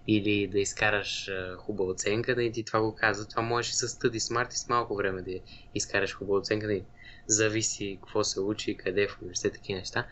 [0.07, 3.25] или да изкараш а, хубава оценка, да и ти това го казва.
[3.25, 5.31] Това можеш и с Study Smart и с малко време да
[5.75, 6.81] изкараш хубава оценка, да
[7.27, 10.07] зависи какво се учи, къде в университет, такива неща.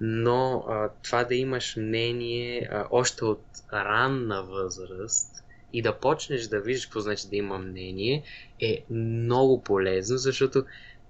[0.00, 5.43] Но а, това да имаш мнение а, още от ранна възраст
[5.74, 8.22] и да почнеш да виждаш какво значи да има мнение
[8.60, 10.64] е много полезно, защото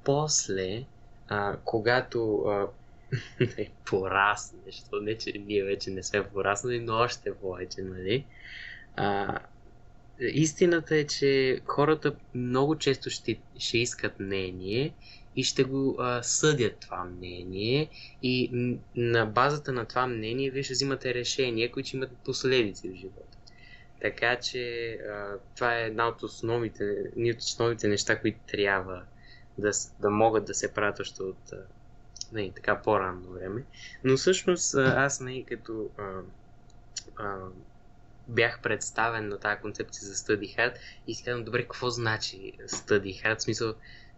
[0.04, 0.84] после,
[1.28, 2.66] а, когато а,
[3.84, 8.24] пораснеш, защото не, че ние вече не сме пораснали, но още повече, нали?
[8.96, 9.38] А,
[10.20, 14.94] истината е, че хората много често ще, ще искат мнение
[15.36, 17.88] и ще го а, съдят това мнение
[18.22, 18.50] и
[18.96, 23.23] на базата на това мнение вие ще взимате решения, които имат последици в живота.
[24.04, 26.84] Така че а, това е една от основните,
[27.16, 29.02] от основните неща, които трябва
[29.58, 31.52] да, да могат да се правят още от
[32.32, 33.64] не, така по-ранно време.
[34.04, 36.20] Но всъщност аз не като а,
[37.16, 37.36] а,
[38.28, 40.74] бях представен на тази концепция за study hard
[41.06, 43.38] и си казвам, добре, какво значи study hard?
[43.38, 43.74] В смисъл,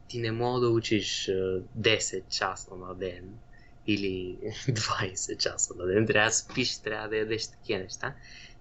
[0.09, 1.31] ти не мога да учиш
[1.79, 3.39] 10 часа на ден
[3.87, 6.07] или 20 часа на ден.
[6.07, 8.15] Трябва да спиш, трябва да ядеш такива неща.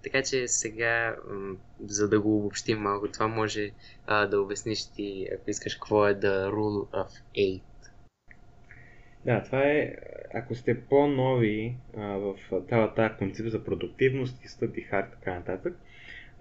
[0.06, 1.16] Така че сега,
[1.86, 3.72] за да го обобщим малко, това може
[4.08, 7.62] а, да обясниш ти, ако искаш, какво е The Rule of Eight.
[9.26, 9.96] Да, това е,
[10.34, 12.36] ако сте по-нови а, в
[12.96, 15.80] тази, концепция за продуктивност и study hard, така нататък,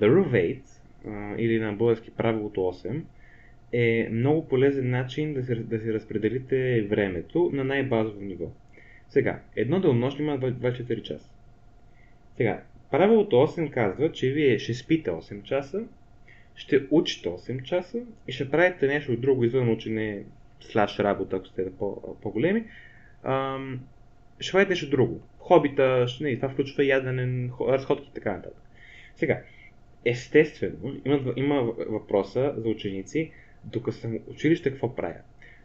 [0.00, 0.62] The Rule of 8,
[1.06, 3.02] а, или на български правилото 8,
[3.72, 8.46] е много полезен начин да си, да си разпределите времето на най-базово ниво.
[9.08, 11.30] Сега, едно денонощно има 24 часа.
[12.36, 12.62] Сега,
[12.98, 15.84] правилото 8 казва, че вие ще спите 8 часа,
[16.54, 20.24] ще учите 8 часа и ще правите нещо друго извън учене
[20.60, 22.64] слаш работа, ако сте по- по-големи.
[24.40, 25.20] Ще правите нещо друго.
[25.38, 28.62] Хобита, ще, не, това включва ядене, разходки и така нататък.
[29.16, 29.42] Сега,
[30.04, 33.32] естествено, има, има въпроса за ученици,
[33.64, 35.20] докато в училище, какво правя?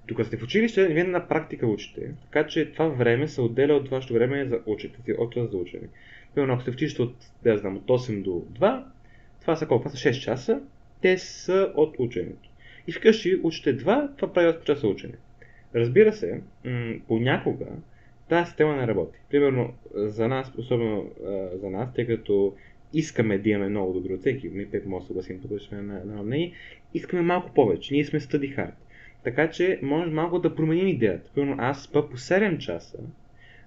[0.10, 3.89] Докато сте в училище, вие на практика учите, така че това време се отделя от
[3.89, 5.88] вашето време за учите си, от за учене.
[6.36, 8.84] Примерно, ако сте в училище от, да знам, от 8 до 2,
[9.41, 9.84] това са колко?
[9.84, 10.62] Това са 6 часа,
[11.02, 12.50] те са от ученето.
[12.88, 15.13] И вкъщи учите 2, това прави 8 часа учене.
[15.76, 17.65] Разбира се, м- понякога
[18.30, 19.19] тази система не работи.
[19.30, 22.56] Примерно, за нас, особено а, за нас, тъй като
[22.93, 26.24] искаме да имаме много добри оценки, ми пет може да съгласим, тук сме на, на
[26.24, 26.54] мнение,
[26.93, 27.93] искаме малко повече.
[27.93, 28.72] Ние сме study hard.
[29.23, 31.32] Така че може малко да променим идеята.
[31.36, 32.97] Примерно аз спа по 7 часа,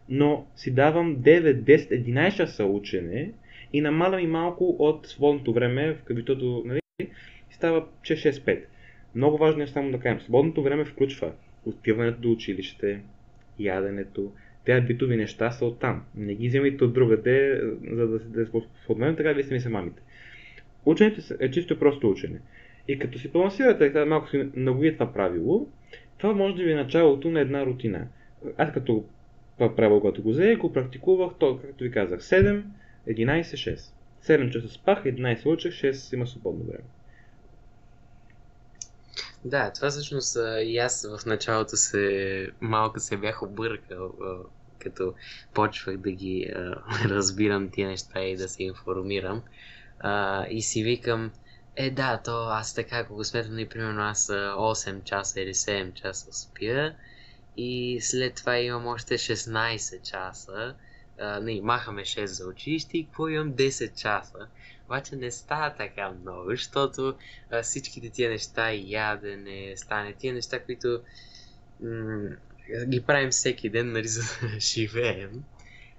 [0.08, 3.32] но си давам 9, 10, 11 часа учене
[3.72, 6.80] и намалям и малко от свободното време, в кавитото, нали,
[7.50, 8.64] става 6-6-5.
[9.14, 11.32] Много важно е само да кажем, свободното време включва
[11.66, 13.00] отиването до училище,
[13.58, 14.32] яденето,
[14.64, 16.04] тези битови неща са оттам.
[16.14, 17.60] Не ги вземайте от другаде,
[17.90, 18.52] за да, да се
[18.84, 20.02] сподменят, така вие сами се мамите.
[20.84, 22.40] Ученето е чисто просто учене.
[22.88, 25.68] И като си балансирате малко си нагои това правило,
[26.18, 28.06] това може да ви е началото на една рутина.
[28.56, 29.04] Аз като
[29.58, 32.62] правило, когато го взе, го практикувах, то, както ви казах, 7,
[33.08, 33.92] 11, 6.
[34.24, 36.84] 7 часа спах, 11 учех, 6 има свободно време.
[39.44, 44.12] Да, това всъщност и аз в началото се малко се бях объркал,
[44.78, 45.14] като
[45.54, 46.52] почвах да ги
[47.04, 49.42] разбирам тия неща и да се информирам.
[50.50, 51.30] и си викам,
[51.76, 55.92] е да, то аз така, ако го сметвам, и примерно аз 8 часа или 7
[55.94, 56.94] часа спя
[57.56, 60.74] и след това имам още 16 часа.
[61.18, 64.48] А, не, махаме 6 за училище и какво имам 10 часа.
[64.85, 67.14] Обаче не става така много, защото
[67.50, 71.00] а, всичките тия неща, ядене, стане, тия неща, които
[71.80, 72.37] м-
[72.87, 75.44] ги правим всеки ден, нали, за да живеем,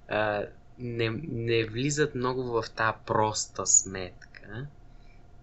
[0.08, 0.46] а,
[0.78, 4.68] не, не влизат много в тази проста сметка.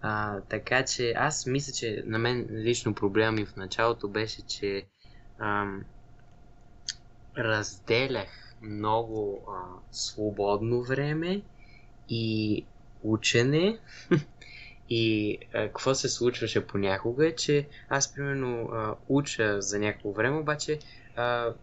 [0.01, 4.85] А, така че аз мисля, че на мен лично проблема ми в началото беше, че
[5.39, 5.85] ам,
[7.37, 11.41] разделях много а, свободно време
[12.09, 12.65] и
[13.03, 13.79] учене.
[14.89, 20.37] и а, какво се случваше понякога е, че аз примерно а, уча за някакво време,
[20.37, 20.79] обаче
[21.15, 21.53] а,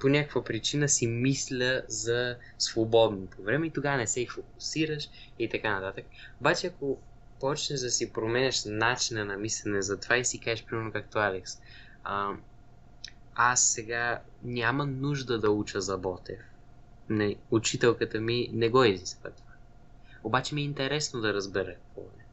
[0.00, 5.08] по някаква причина си мисля за свободното време и тогава не се и фокусираш
[5.38, 6.04] и така нататък.
[6.40, 6.98] Обаче ако
[7.40, 11.60] почнеш да си променяш начина на мислене за това и си кажеш, примерно както Алекс,
[12.04, 12.32] а,
[13.34, 16.40] аз сега няма нужда да уча за Ботев.
[17.08, 19.50] Не, учителката ми не го изисква това.
[20.24, 22.24] Обаче ми е интересно да разбера какво е.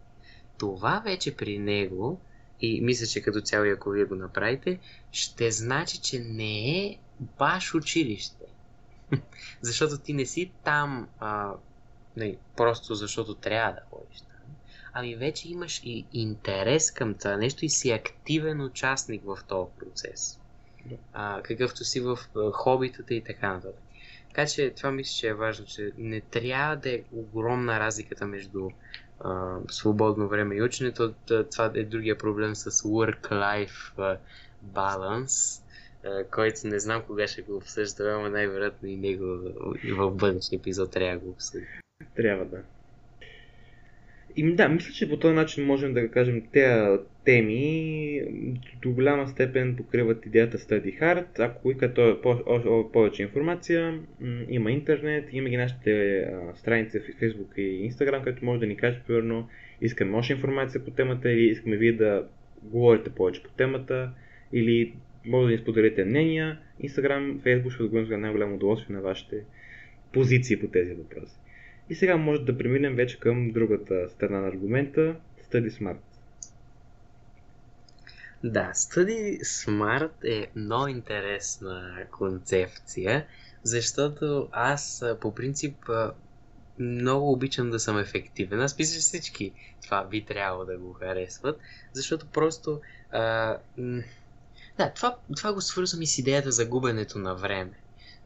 [0.57, 2.21] Това вече при него,
[2.61, 4.79] и мисля, че като цяло, ако вие го направите,
[5.11, 8.45] ще значи, че не е баш училище.
[9.61, 11.51] защото ти не си там а,
[12.17, 14.55] не, просто защото трябва да ходиш там.
[14.93, 20.39] Ами вече имаш и интерес към това нещо и си активен участник в този процес.
[21.13, 23.81] А, какъвто си в а, хобитата и така нататък.
[24.27, 28.69] Така че това мисля, че е важно, че не трябва да е огромна разликата между
[29.19, 31.13] а, свободно време и ученето.
[31.51, 34.17] Това е другия проблем с work-life
[34.73, 35.61] balance
[36.31, 39.39] който не знам кога ще го обсъждаме, ама най-вероятно и него
[39.83, 41.67] и в бъдещ епизод трябва да го обсъдим.
[42.15, 42.61] Трябва да.
[44.35, 48.21] И да, мисля, че по този начин можем да кажем тези теми
[48.81, 51.25] до голяма степен покриват идеята Study Hard.
[51.39, 52.15] Ако искате
[52.93, 53.99] повече информация,
[54.49, 56.23] има интернет, има ги нашите
[56.55, 59.49] страници в Facebook и Instagram, където може да ни кажете, примерно,
[59.81, 62.27] искаме още информация по темата или искаме вие да
[62.63, 64.11] говорите повече по темата
[64.53, 64.93] или
[65.27, 66.59] може да ни споделите мнения.
[66.83, 69.43] Instagram, Facebook ще отговорим за най-голямо удоволствие на вашите
[70.13, 71.35] позиции по тези въпроси.
[71.89, 75.15] И сега може да преминем вече към другата страна на аргумента
[75.51, 75.97] Study Smart.
[78.43, 83.25] Да, Study Smart е много интересна концепция,
[83.63, 85.75] защото аз по принцип
[86.79, 88.61] много обичам да съм ефективен.
[88.61, 89.51] Аз мисля, всички
[89.83, 91.59] това би трябвало да го харесват,
[91.93, 92.81] защото просто...
[93.11, 93.57] А,
[94.77, 97.71] да, това, това го свързвам и с идеята за губенето на време.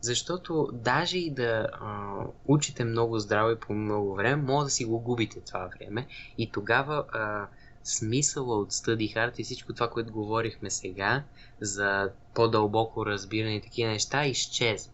[0.02, 2.14] Защото даже и да а,
[2.46, 6.52] учите много здраво и по много време, може да си го губите това време и
[6.52, 7.48] тогава а,
[7.84, 11.24] смисъла от Study Hard и всичко това, което говорихме сега
[11.62, 14.92] за по-дълбоко разбиране и такива неща, изчезва.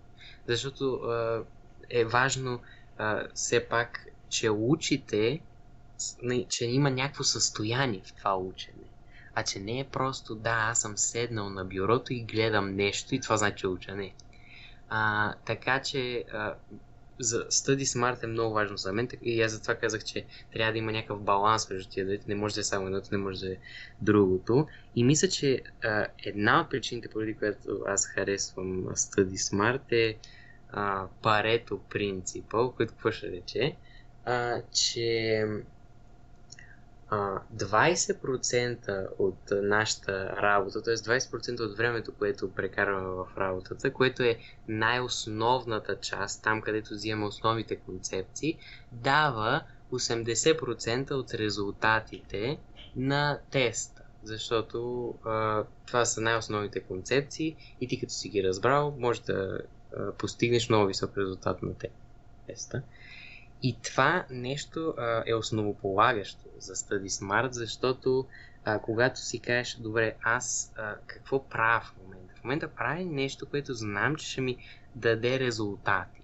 [0.48, 1.44] Защото а,
[1.90, 2.60] е важно
[2.98, 5.42] а, все пак, че учите,
[6.50, 8.77] че има някакво състояние в това учене.
[9.40, 13.20] А че не е просто да, аз съм седнал на бюрото и гледам нещо и
[13.20, 14.14] това значи учене.
[14.90, 16.56] А, така че а,
[17.20, 20.78] за Study Smart е много важно за мен и аз затова казах, че трябва да
[20.78, 22.26] има някакъв баланс между тия двете.
[22.28, 23.58] Не може да е само едното, не може да е
[24.02, 24.68] другото.
[24.96, 30.18] И мисля, че а, една от причините, поради която аз харесвам Study Smart е
[30.70, 33.76] а, парето принципа, който какво ще рече,
[34.26, 35.46] а, че
[37.12, 40.96] 20% от нашата работа, т.е.
[40.96, 44.38] 20% от времето, което прекарваме в работата, което е
[44.68, 48.58] най-основната част, там където взимаме основните концепции,
[48.92, 52.58] дава 80% от резултатите
[52.96, 54.02] на теста.
[54.24, 59.60] Защото а, това са най-основните концепции и ти като си ги разбрал, може да
[59.98, 61.74] а, постигнеш много висок резултат на
[62.48, 62.82] теста.
[63.64, 68.26] И това нещо а, е основополагащо за Study Smart, защото
[68.66, 72.34] а, когато си кажеш, добре, аз а, какво правя в момента?
[72.36, 74.58] В момента правя нещо, което знам, че ще ми
[74.96, 76.22] даде резултати.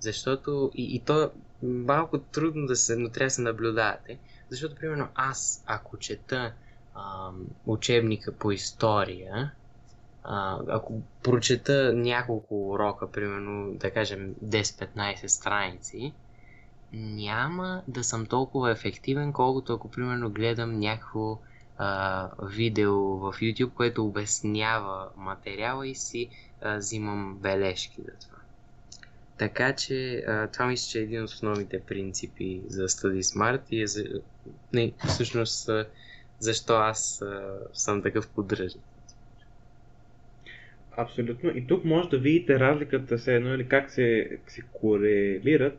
[0.00, 1.30] Защото и, и то
[1.62, 4.18] малко трудно да се, но трябва да се наблюдавате.
[4.48, 6.52] Защото, примерно, аз, ако чета
[6.94, 7.30] а,
[7.66, 9.52] учебника по история,
[10.24, 16.14] а, ако прочета няколко урока, примерно, да кажем 10-15 страници,
[16.92, 21.38] няма да съм толкова ефективен, колкото ако примерно гледам някакво
[21.78, 26.28] а, видео в YouTube, което обяснява материала и си
[26.62, 28.38] а, взимам бележки за това.
[29.38, 33.82] Така че а, това мисля, че е един от основните принципи за Study Smart и
[33.82, 34.04] е за,
[34.72, 35.70] не, всъщност
[36.38, 38.82] защо аз а, съм такъв поддръжник.
[40.96, 41.50] Абсолютно.
[41.56, 45.78] И тук може да видите разликата се едно или как се, се корелират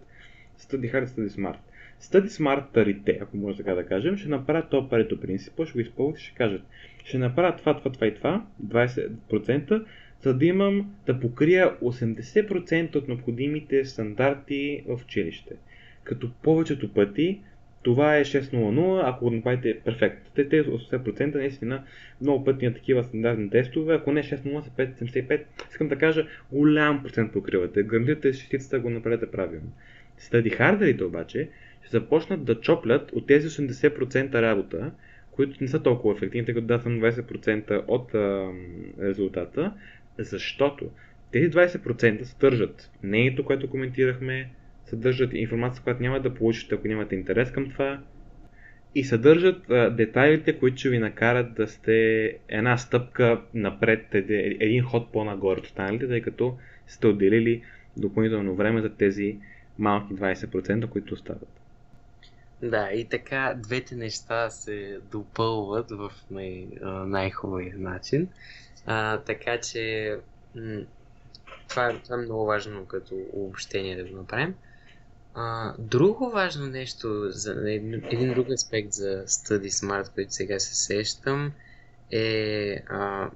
[0.59, 1.57] Study Hard и Study Smart.
[2.01, 6.19] Study Smart-тарите, ако може така да кажем, ще направят то парето принцип, ще го изпълнят
[6.19, 6.61] и ще кажат,
[7.03, 9.85] ще направя това, това, това и това, 20%,
[10.21, 15.55] за да имам да покрия 80% от необходимите стандарти в училище.
[16.03, 17.41] Като повечето пъти
[17.83, 20.31] това е 6.00, ако го направите перфект.
[20.35, 21.83] Те, тези 80% наистина
[22.21, 25.41] много пъти на такива стандартни тестове, ако не 6.0 са 5.75,
[25.71, 27.83] искам да кажа голям процент покривате.
[27.83, 29.71] Гарантирате шестицата го направите правилно.
[30.19, 31.49] Study хардерите обаче
[31.81, 34.91] ще започнат да чоплят от тези 80% работа,
[35.31, 38.51] които не са толкова ефективни, тъй като да съм 20% от а,
[39.01, 39.73] резултата,
[40.17, 40.89] защото
[41.31, 44.49] тези 20% съдържат мнението, което коментирахме,
[44.85, 48.01] съдържат информация, която няма да получите, ако нямате интерес към това,
[48.95, 55.11] и съдържат а, детайлите, които ще ви накарат да сте една стъпка напред, един ход
[55.11, 56.57] по-нагоре от останалите, тъй като
[56.87, 57.61] сте отделили
[57.97, 59.37] допълнително време за тези
[59.79, 61.49] малки 20%, които остават.
[62.61, 66.67] Да, и така двете неща се допълват в най-
[67.05, 68.27] най-хубавия начин.
[68.85, 70.15] А, така че
[71.67, 74.55] това, това е много важно като обобщение да го направим.
[75.33, 80.75] А, друго важно нещо, за един, един друг аспект за Study Smart, който сега се
[80.75, 81.51] сещам,
[82.11, 83.29] е а,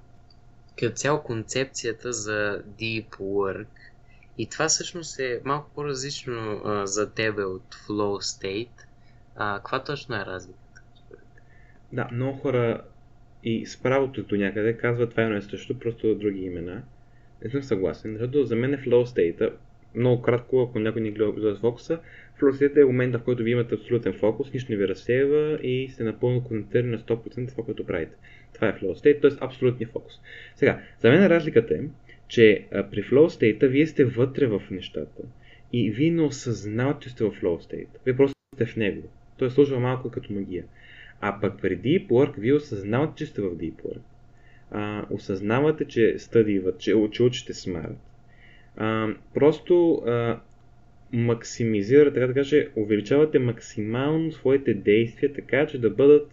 [0.80, 3.68] като цяло концепцията за Deep Work
[4.38, 8.86] и това всъщност е малко по-различно а, за тебе от Flow State.
[9.36, 10.82] А, каква точно е разликата?
[11.92, 12.82] Да, много хора
[13.44, 16.82] и с правото до някъде казват това е също, просто други имена.
[17.44, 19.54] Не съм съгласен, защото за мен е Flow State
[19.96, 22.00] много кратко, ако някой не гледа с фокуса,
[22.40, 25.90] flow state е момента, в който ви имате абсолютен фокус, нищо не ви разсеява и
[25.90, 28.16] сте напълно концентрирани на 100% това, което правите.
[28.54, 29.46] Това е flow state, т.е.
[29.46, 30.14] абсолютния фокус.
[30.56, 31.80] Сега, за мен разликата е,
[32.34, 35.22] че а, при flow state вие сте вътре в нещата
[35.74, 37.88] и вие не осъзнавате, че сте в flow state.
[38.06, 39.02] Вие просто сте в него.
[39.38, 40.64] Той служва малко като магия.
[41.22, 44.02] А пък при Deep Work вие осъзнавате, че сте в Deep Work.
[44.72, 47.98] А, осъзнавате, че стъдиват, че, че учите смарт.
[48.78, 50.40] А, просто а,
[51.12, 56.32] максимизирате, така да каже, увеличавате максимално своите действия, така че да бъдат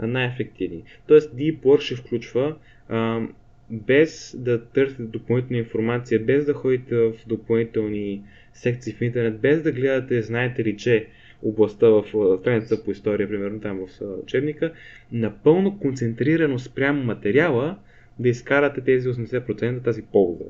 [0.00, 0.84] най-ефективни.
[1.06, 2.56] Тоест Deep Work ще включва
[2.88, 3.26] а,
[3.70, 9.72] без да търсите допълнителна информация, без да ходите в допълнителни секции в интернет, без да
[9.72, 11.06] гледате, знаете ли, че
[11.42, 12.04] областта в
[12.40, 14.72] страница по история, примерно там в учебника,
[15.12, 17.78] напълно концентрирано спрямо материала
[18.18, 20.44] да изкарате тези 80% тази полза.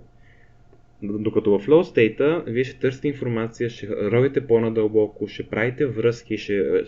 [1.02, 6.84] Докато в flow state вие ще търсите информация, ще ровите по-надълбоко, ще правите връзки, ще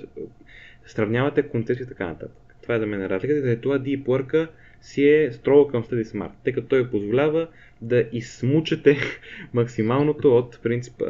[0.87, 2.37] сравнявате концепции и така нататък.
[2.63, 4.49] Това е за мен разликата, заради това Deep Work
[4.87, 7.49] си е строго към Study Smart, тъй като той позволява
[7.81, 8.99] да изсмучете
[9.53, 11.03] максималното от принцип,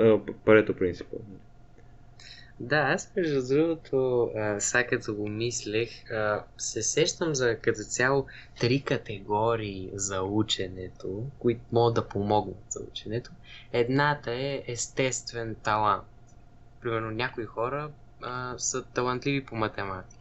[0.45, 1.17] парето принципа.
[2.61, 8.27] Да, аз между другото, сега като го мислех, а, се сещам за като цяло
[8.61, 13.31] три категории за ученето, които могат да помогнат за ученето.
[13.73, 16.07] Едната е естествен талант.
[16.83, 17.91] Примерно някои хора
[18.23, 20.21] а, са талантливи по математика.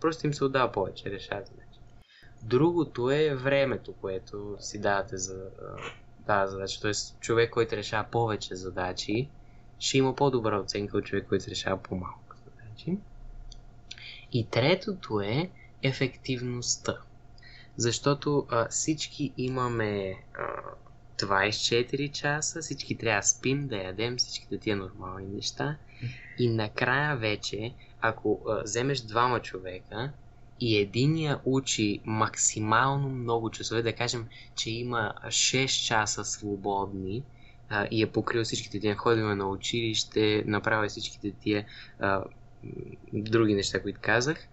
[0.00, 1.61] Просто им се отдава повече, решават.
[2.42, 5.50] Другото е времето, което си давате за
[6.26, 6.80] тази задача.
[6.80, 9.28] Тоест човек, който решава повече задачи,
[9.78, 12.98] ще има по-добра оценка от човек, който решава по-малко задачи.
[14.32, 15.50] И третото е
[15.82, 16.96] ефективността.
[17.76, 24.76] Защото а, всички имаме а, 24 часа, всички трябва да спим, да ядем, всичките тия
[24.76, 25.76] нормални неща.
[26.38, 30.12] И накрая вече, ако а, вземеш двама човека
[30.64, 37.22] и единия учи максимално много часове, да кажем, че има 6 часа свободни,
[37.68, 41.66] а, и е покрил всичките тия ходове на училище, направя всичките тия
[42.00, 42.24] а,
[43.12, 44.48] други неща, които казах,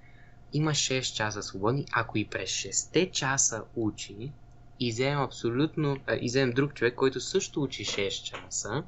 [0.54, 1.86] има 6 часа свободни.
[1.92, 4.32] Ако и през 6 часа учи
[4.80, 8.84] и вземем абсолютно, а, и вземем друг човек, който също учи 6 часа,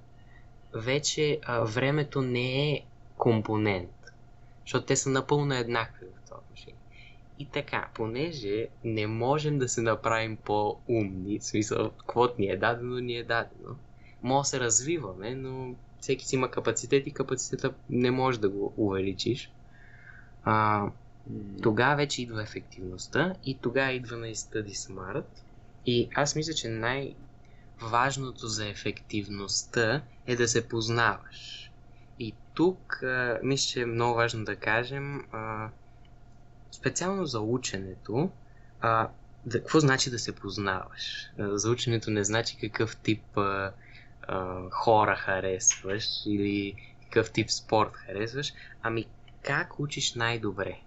[0.73, 2.81] вече а, времето не е
[3.17, 3.91] компонент,
[4.65, 6.80] защото те са напълно еднакви в това отношение.
[7.41, 12.99] И така, понеже не можем да се направим по-умни, в смисъл, каквото ни е дадено,
[12.99, 13.75] ни е дадено,
[14.23, 18.73] може да се развиваме, но всеки си има капацитет и капацитета не може да го
[18.77, 19.51] увеличиш.
[20.43, 20.85] А,
[21.63, 25.25] тогава вече идва ефективността и тогава идва на Study Smart.
[25.85, 31.71] И аз мисля, че най-важното за ефективността е да се познаваш.
[32.19, 35.69] И тук а, мисля, че е много важно да кажем, а,
[36.71, 38.31] специално за ученето,
[38.81, 39.09] а,
[39.45, 41.31] да, какво значи да се познаваш?
[41.39, 43.71] За ученето не значи какъв тип а,
[44.21, 48.53] а, хора харесваш или какъв тип спорт харесваш,
[48.83, 49.05] ами
[49.43, 50.79] как учиш най-добре.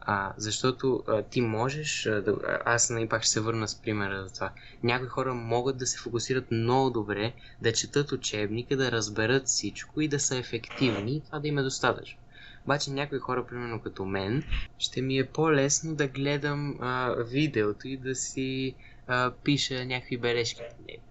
[0.00, 4.28] А, защото а, ти можеш, а, да, аз нали пак ще се върна с примера
[4.28, 4.52] за това.
[4.82, 10.08] Някои хора могат да се фокусират много добре, да четат учебника, да разберат всичко и
[10.08, 12.18] да са ефективни това да им е достатъчно.
[12.64, 14.44] Обаче някои хора, примерно като мен,
[14.78, 18.74] ще ми е по-лесно да гледам а, видеото и да си
[19.06, 21.02] а, пиша някакви бележки по него.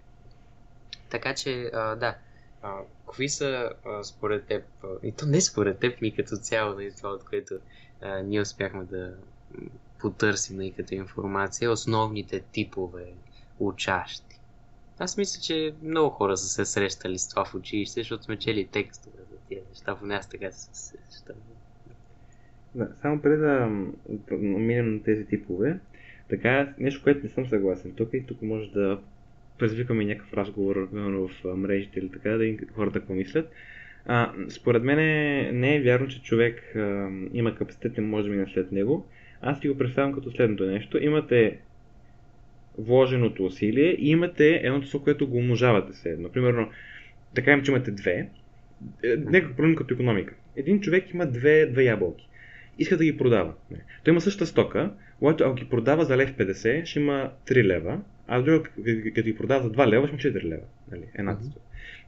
[1.10, 2.16] Така че, а, да,
[2.62, 2.76] а,
[3.06, 6.92] кои са а, според теб, а, и то не според теб, ми като цяло, нали,
[6.96, 7.54] това, от което
[8.02, 9.14] а, ние успяхме да
[9.98, 13.12] потърсим нали, като информация, основните типове
[13.58, 14.38] учащи.
[14.98, 18.66] Аз мисля, че много хора са се срещали с това в училище, защото сме чели
[18.66, 19.18] текстове
[19.48, 21.36] тия неща, поне аз така се срещам.
[22.74, 23.66] Да, само преди да
[24.38, 25.78] минем на тези типове,
[26.28, 29.00] така, нещо, което не съм съгласен тук и тук може да
[29.58, 33.50] предизвикаме някакъв разговор в мрежите или така, да хората помислят.
[34.06, 34.98] А, според мен
[35.60, 39.06] не е вярно, че човек а, има капацитет, не може да мине след него.
[39.40, 40.98] Аз ти го представям като следното нещо.
[40.98, 41.58] Имате
[42.78, 46.28] вложеното усилие и имате едно число, което го умножавате се едно.
[46.28, 46.70] Примерно,
[47.34, 48.28] така им, че имате две.
[49.04, 50.34] Е, нека проблем като економика.
[50.56, 52.28] Един човек има две, две ябълки.
[52.78, 53.52] Иска да ги продава.
[54.04, 58.00] Той има същата стока, когато ако ги продава за лев 50, ще има 3 лева,
[58.28, 58.62] а друга,
[59.14, 60.62] като ги продава за 2 лева, ще има 4 лева.
[60.90, 61.02] Нали?
[61.14, 61.58] Едната mm-hmm.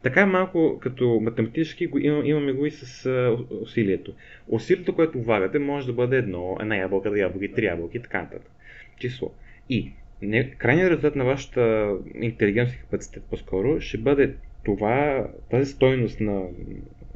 [0.03, 4.15] Така малко като математически го, имаме го и с а, усилието.
[4.49, 8.23] Усилието, което влагате, може да бъде едно, една ябълка, две ябълки, три ябълки и така
[8.23, 8.51] нататък.
[8.99, 9.33] Число.
[9.71, 14.35] И не, крайният резултат на вашата интелигентност и капацитет по-скоро ще бъде
[14.65, 16.43] това, тази стойност на,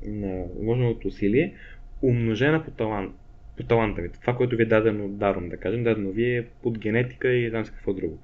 [0.06, 1.54] на вложеното усилие,
[2.02, 3.14] умножена по талант,
[3.56, 4.08] по таланта ви.
[4.20, 7.64] Това, което ви е дадено даром, да кажем, дадено ви е под генетика и знам
[7.64, 8.18] с какво друго.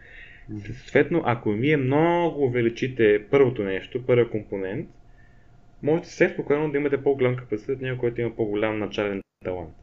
[0.73, 4.89] Съответно, ако вие много увеличите първото нещо, първият компонент,
[5.83, 9.75] можете все спокойно да имате по-голям капацитет, някой, който има по-голям начален талант.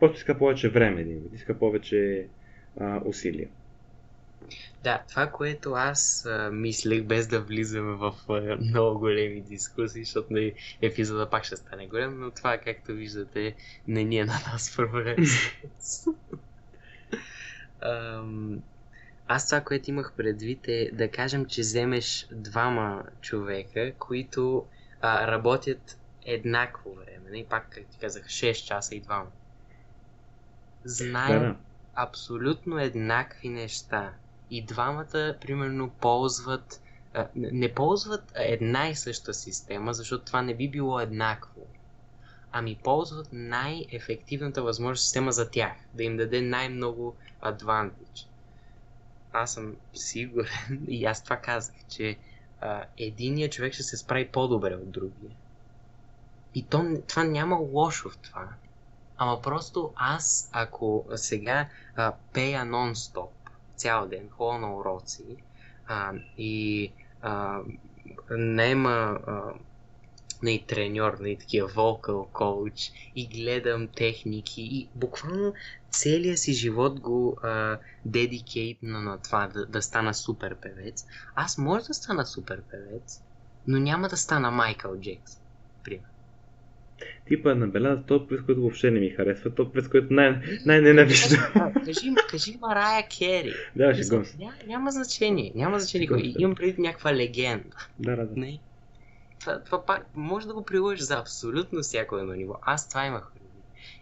[0.00, 2.26] Просто иска повече време иска повече
[2.80, 3.48] а, усилия.
[4.84, 10.32] Да, това, което аз а, мислех, без да влизаме в а, много големи дискусии, защото
[10.32, 13.54] не, епизода пак ще стане голям, но това, както виждате,
[13.88, 14.98] не ни е на нас първо
[19.28, 24.66] Аз това, което имах предвид е да кажем, че вземеш двама човека, които
[25.00, 27.30] а, работят еднакво време.
[27.30, 27.44] Не?
[27.44, 29.26] Пак, как ти казах, 6 часа и двама.
[30.84, 31.56] Знаем да.
[31.94, 34.12] абсолютно еднакви неща.
[34.50, 36.82] И двамата, примерно, ползват
[37.14, 41.60] а, не ползват една и съща система, защото това не би било еднакво.
[42.52, 48.26] Ами ползват най-ефективната възможна система за тях, да им даде най-много адвантаж
[49.36, 52.16] аз съм сигурен, и аз това казах, че
[52.60, 55.30] а, единият човек ще се справи по-добре от другия.
[56.54, 58.48] И то, това няма лошо в това.
[59.16, 63.28] Ама просто аз, ако сега а, пея нон-стоп,
[63.76, 65.36] цял ден, ходя на уроци
[65.86, 67.60] а, и а,
[68.30, 69.52] нема а,
[70.44, 75.54] и треньор, на и такива вокал коуч и гледам техники и буквално
[75.90, 77.38] целият си живот го
[78.04, 81.06] дедикейтна на това да, да стана супер певец.
[81.34, 83.22] Аз може да стана супер певец,
[83.66, 85.32] но няма да стана Майкъл Джекс.
[85.84, 86.15] Пример.
[87.26, 91.40] Типа набеляза топ през който въобще не ми харесва, топ през който най- най-ненавиждам.
[91.84, 93.52] кажи, кажи Марая Кери.
[93.76, 94.24] Да, ще го.
[94.38, 96.34] Ня, няма значение, няма значение.
[96.38, 97.76] Имам преди някаква легенда.
[97.98, 98.40] Да, да, да.
[98.40, 98.58] Не?
[99.40, 102.54] Това, това пак може да го приложиш за абсолютно всяко едно ниво.
[102.62, 103.32] Аз това имах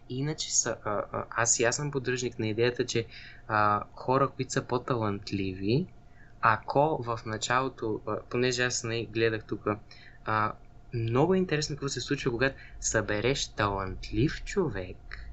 [0.09, 3.07] Иначе са, а, а, аз и аз съм поддръжник на идеята, че
[3.49, 5.87] а, хора, които са по-талантливи,
[6.41, 9.67] ако в началото, а, понеже аз не гледах тук,
[10.25, 10.53] а,
[10.95, 15.31] много е интересно какво се случва, когато събереш талантлив човек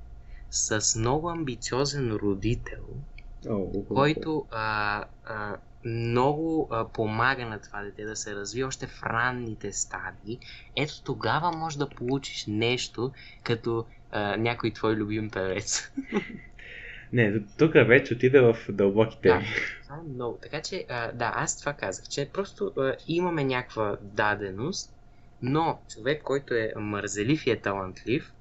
[0.49, 2.85] с много амбициозен родител,
[3.45, 9.03] oh, който а, а, много а, помага на това дете да се развие още в
[9.03, 10.39] ранните стадии,
[10.75, 13.11] ето тогава може да получиш нещо
[13.43, 15.91] като а, някой твой любим певец.
[17.13, 19.43] Не, тук вече отида в дълбоки теми.
[19.43, 19.47] Да,
[19.83, 20.39] това е много.
[20.41, 24.95] Така че, а, да, аз това казах, че просто а, имаме някаква даденост,
[25.41, 28.33] но човек, който е мързелив и е талантлив,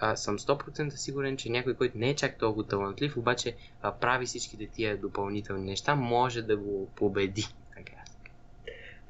[0.00, 4.26] а, съм 100% сигурен, че някой, който не е чак толкова талантлив, обаче а, прави
[4.26, 7.44] всичките тия допълнителни неща, може да го победи.
[7.76, 7.92] Така.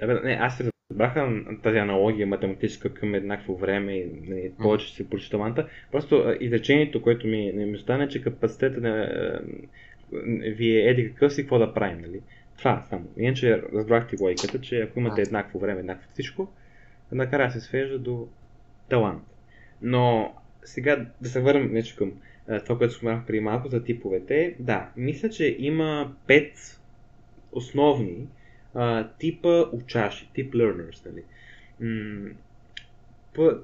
[0.01, 5.11] Да, не, аз разбраха тази аналогия математическа към еднакво време и не, повече ще се
[5.11, 5.69] прочита манта.
[5.93, 9.09] Просто изречението, което ми, не ми остане, че капацитета на
[10.57, 12.21] ви е еди какъв си, какво да правим, нали?
[12.59, 13.05] Това само.
[13.17, 16.53] Иначе разбрахте логиката, че ако имате еднакво време, еднакво всичко,
[17.13, 18.29] накрая се свежда до
[18.89, 19.23] талант.
[19.83, 20.35] Но
[20.65, 22.13] сега да се върнем вече към
[22.65, 24.57] това, което споменах преди малко за типовете.
[24.59, 26.81] Да, мисля, че има пет
[27.53, 28.29] основни
[28.75, 31.25] а, типа учащи, тип learners, нали.
[31.81, 32.31] М-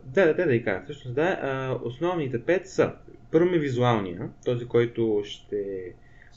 [0.05, 0.85] да, да, да, да кажа.
[0.85, 2.93] Всъщност, да, а, основните пет са
[3.31, 5.93] първо ми визуалния, този, който ще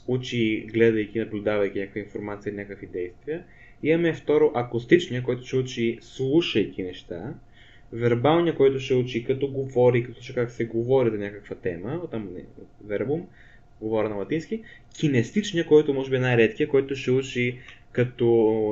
[0.06, 3.44] учи, гледайки, наблюдавайки някаква информация някакви действия.
[3.82, 7.34] Имаме второ акустичния, който ще учи слушайки неща.
[7.92, 12.28] Вербалния, който ще учи като говори, като слуша как се говори за някаква тема, там
[12.34, 12.44] не,
[12.84, 13.26] вербум,
[13.80, 14.62] говоря на латински.
[14.98, 17.58] Кинестичния, който може би е най-редкия, който ще учи
[17.92, 18.26] като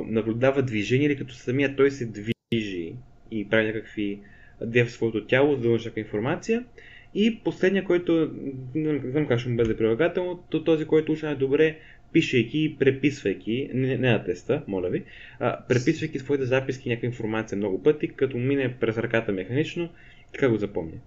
[0.07, 2.93] наблюдава движение или като самия той се движи
[3.31, 4.19] и прави някакви
[4.61, 6.65] действия в своето тяло, за някаква информация.
[7.13, 8.31] И последния, който,
[8.75, 11.77] не знам как ще му бъде прилагателно, то този, който учи най-добре,
[12.13, 15.03] пишейки и преписвайки, не, не на теста, моля ви,
[15.39, 19.89] а, преписвайки своите записки някаква информация много пъти, като мине през ръката механично,
[20.33, 20.97] така го запомня.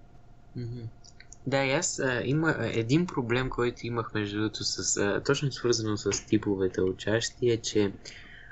[1.46, 5.96] Да, и аз а, има един проблем, който имах между другото с, а, точно свързано
[5.96, 7.92] с типовете учащи е, че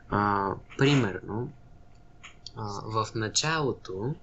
[0.09, 1.53] а, примерно
[2.57, 4.15] а, в началото,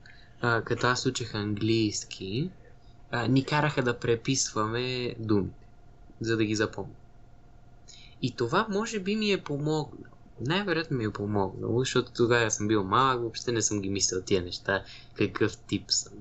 [0.41, 2.49] а, като аз учих английски,
[3.11, 5.65] а, ни караха да преписваме думите,
[6.21, 6.93] за да ги запомня.
[8.21, 9.91] И това може би ми е помогнало.
[10.41, 14.41] Най-вероятно ми е помогнало, защото тогава съм бил малък, въобще не съм ги мислил тия
[14.41, 14.83] неща,
[15.17, 16.13] какъв тип съм.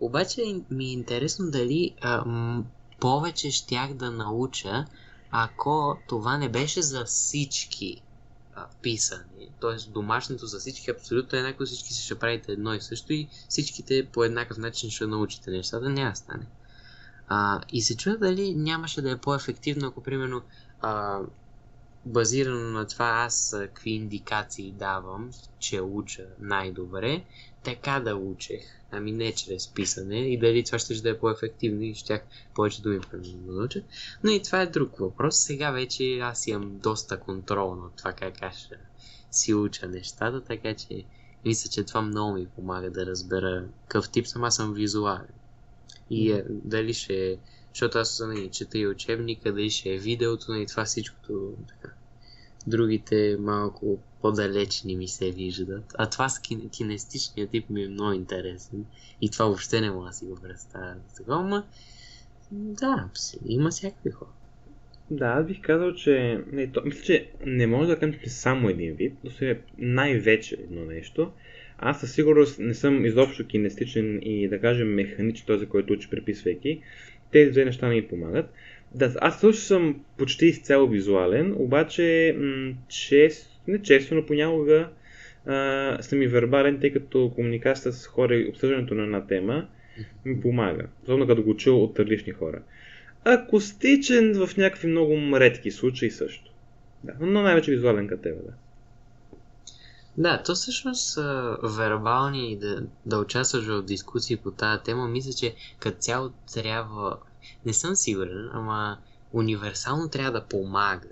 [0.00, 2.64] Обаче ми е интересно дали а, м-
[3.00, 4.86] повече щях да науча,
[5.30, 8.02] ако това не беше за всички
[8.54, 9.48] а, писане.
[9.60, 14.24] Тоест домашното за всички абсолютно еднакво, всички ще правите едно и също и всичките по
[14.24, 16.46] еднакъв начин ще научите нещата, няма стане.
[17.28, 20.42] А, и се чуя дали нямаше да е по-ефективно, ако примерно
[20.82, 21.20] а,
[22.06, 27.24] базирано на това аз какви индикации давам, че уча най-добре,
[27.62, 28.62] така да учех.
[28.90, 32.22] Ами не чрез писане и дали това ще да е по-ефективно и щях
[32.54, 33.82] повече думи да науча.
[34.24, 35.36] Но и това е друг въпрос.
[35.36, 38.76] Сега вече аз имам доста контрол на това как аз ще
[39.30, 41.04] си уча нещата, така че
[41.44, 44.44] мисля, че това много ми помага да разбера какъв тип съм.
[44.44, 45.32] Аз съм визуален.
[46.10, 47.38] И е, дали ще
[47.72, 51.94] защото аз нали, чета и учебника, дали ще е видеото, и нали, това всичкото така.
[52.66, 55.94] Другите малко по-далечни ми се виждат.
[55.98, 58.84] А това с кин- кинестичния тип ми е много интересен.
[59.20, 60.94] И това въобще не мога да си го представя.
[61.16, 61.64] Такова, ма...
[62.52, 63.08] Да,
[63.46, 64.30] има всякакви хора.
[65.10, 66.44] Да, аз бих казал, че...
[66.52, 70.54] Не, то, мисля, че не може да кажем, че само един вид, но е най-вече
[70.54, 71.32] едно нещо.
[71.78, 76.82] Аз със сигурност не съм изобщо кинестичен и да кажем механичен, този, който учи преписвайки,
[77.32, 78.52] тези две неща не ми помагат.
[78.94, 84.88] Да, аз също съм почти изцяло визуален, обаче м- чест, не често, но понякога
[85.46, 89.68] а, съм и вербален, тъй като комуникацията с хора и обсъждането на една тема
[90.24, 90.86] ми помага.
[91.02, 92.62] Особено като го чул от различни хора.
[93.24, 96.52] Акустичен в някакви много редки случаи също.
[97.04, 98.52] Да, но най-вече визуален като тебе, да.
[100.16, 101.18] Да, то всъщност
[101.62, 107.18] вербални да, да участваш в дискусии по тази тема, мисля, че като цяло трябва,
[107.66, 108.98] не съм сигурен, ама
[109.32, 111.08] универсално трябва да помага,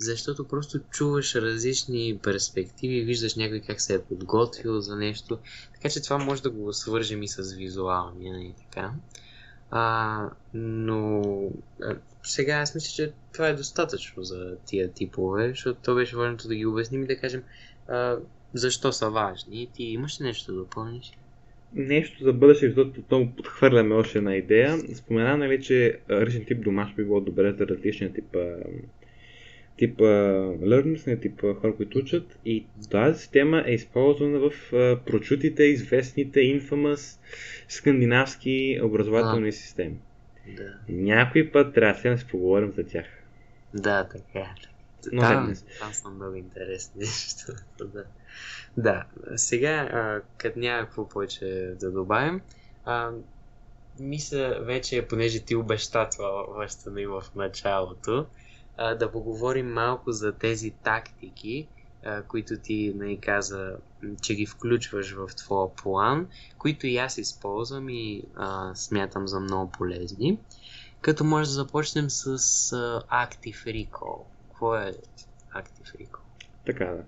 [0.00, 5.38] защото просто чуваш различни перспективи, виждаш някой как се е подготвил за нещо,
[5.74, 8.92] така че това може да го свържем и с визуалния и така.
[9.70, 11.22] А, но
[12.22, 16.54] сега аз мисля, че това е достатъчно за тия типове, защото то беше важното да
[16.54, 17.42] ги обясним и да кажем
[17.88, 18.16] а,
[18.54, 19.68] защо са важни.
[19.74, 21.12] Ти имаш ли нещо да допълниш?
[21.74, 24.78] Нещо за бъдеще, защото много подхвърляме още една идея.
[24.94, 28.36] Спомена, нали, че различен тип домаш би било добре за различния тип
[29.78, 32.38] тип learners, тип хора, които учат.
[32.44, 34.52] И тази система е използвана в
[35.06, 37.20] прочутите, известните, infamous
[37.68, 39.96] скандинавски образователни а, системи.
[40.56, 40.74] Да.
[40.88, 43.06] Някой път трябва да си поговорим за тях.
[43.74, 44.54] Да, така.
[45.12, 47.52] Но там, там са много интересни неща.
[47.84, 48.04] да.
[48.76, 49.04] да,
[49.36, 52.40] сега, като няма какво повече да добавим,
[52.84, 53.10] а,
[54.00, 58.26] мисля вече, понеже ти обеща това и в началото,
[58.76, 61.68] а, да поговорим малко за тези тактики,
[62.04, 63.76] а, които ти не нали, каза,
[64.22, 66.28] че ги включваш в твоя план,
[66.58, 70.38] които и аз използвам и а, смятам за много полезни.
[71.00, 74.24] Като може да започнем с а, Active Recall
[74.58, 74.92] какво е
[75.54, 76.20] Active Recall?
[76.66, 77.02] Така да.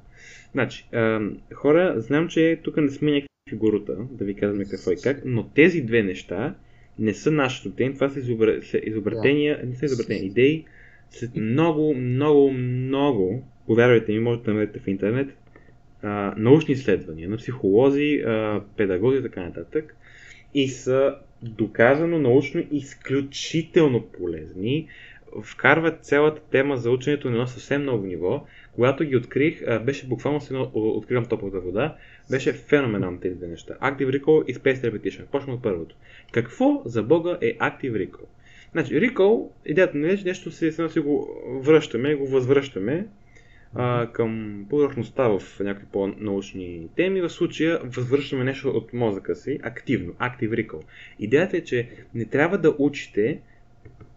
[0.52, 1.20] Значи, а,
[1.54, 5.48] хора, знам, че тук не сме някакви фигурута, да ви казваме какво и как, но
[5.48, 6.54] тези две неща
[6.98, 8.60] не са нашето тем, това са, изобр...
[8.62, 10.64] са изобретения, не са изобретения, идеи.
[11.10, 15.28] След много, много, много, повярвайте ми, можете да намерите в интернет,
[16.02, 19.96] а, научни изследвания на психолози, а, педагози и така нататък.
[20.54, 24.88] И са доказано научно изключително полезни
[25.42, 28.46] вкарват цялата тема за ученето на едно съвсем ново ниво.
[28.74, 31.96] Когато ги открих, беше буквално се откривам топлата вода.
[32.30, 33.74] Беше феноменално тези две неща.
[33.82, 35.24] Active Recall и Space Repetition.
[35.24, 35.96] Почвам от първото.
[36.32, 38.26] Какво за бога е Active Recall?
[38.72, 41.28] Значи, Recall, идеята не е, че нещо си, си го
[41.62, 43.06] връщаме, го възвръщаме
[43.74, 47.20] а, към повърхността в някакви по-научни теми.
[47.20, 50.82] В случая възвръщаме нещо от мозъка си активно, Active Recall.
[51.18, 53.40] Идеята е, че не трябва да учите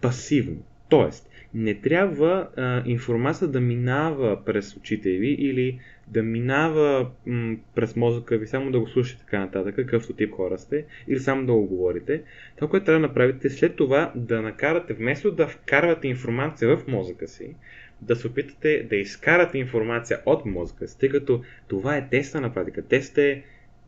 [0.01, 0.63] пасивно.
[0.93, 7.95] Тоест, не трябва а, информация да минава през очите ви или да минава м- през
[7.95, 11.53] мозъка ви, само да го слушате така нататък, какъвто тип хора сте, или само да
[11.53, 12.21] го говорите.
[12.55, 17.27] Това, което трябва да направите, след това да накарате, вместо да вкарвате информация в мозъка
[17.27, 17.55] си,
[18.01, 22.53] да се опитате да изкарате информация от мозъка си, тъй като това е теста на
[22.53, 22.81] практика.
[22.81, 23.43] Тест е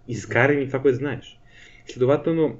[0.07, 1.39] изкарай това, което знаеш.
[1.85, 2.59] Следователно,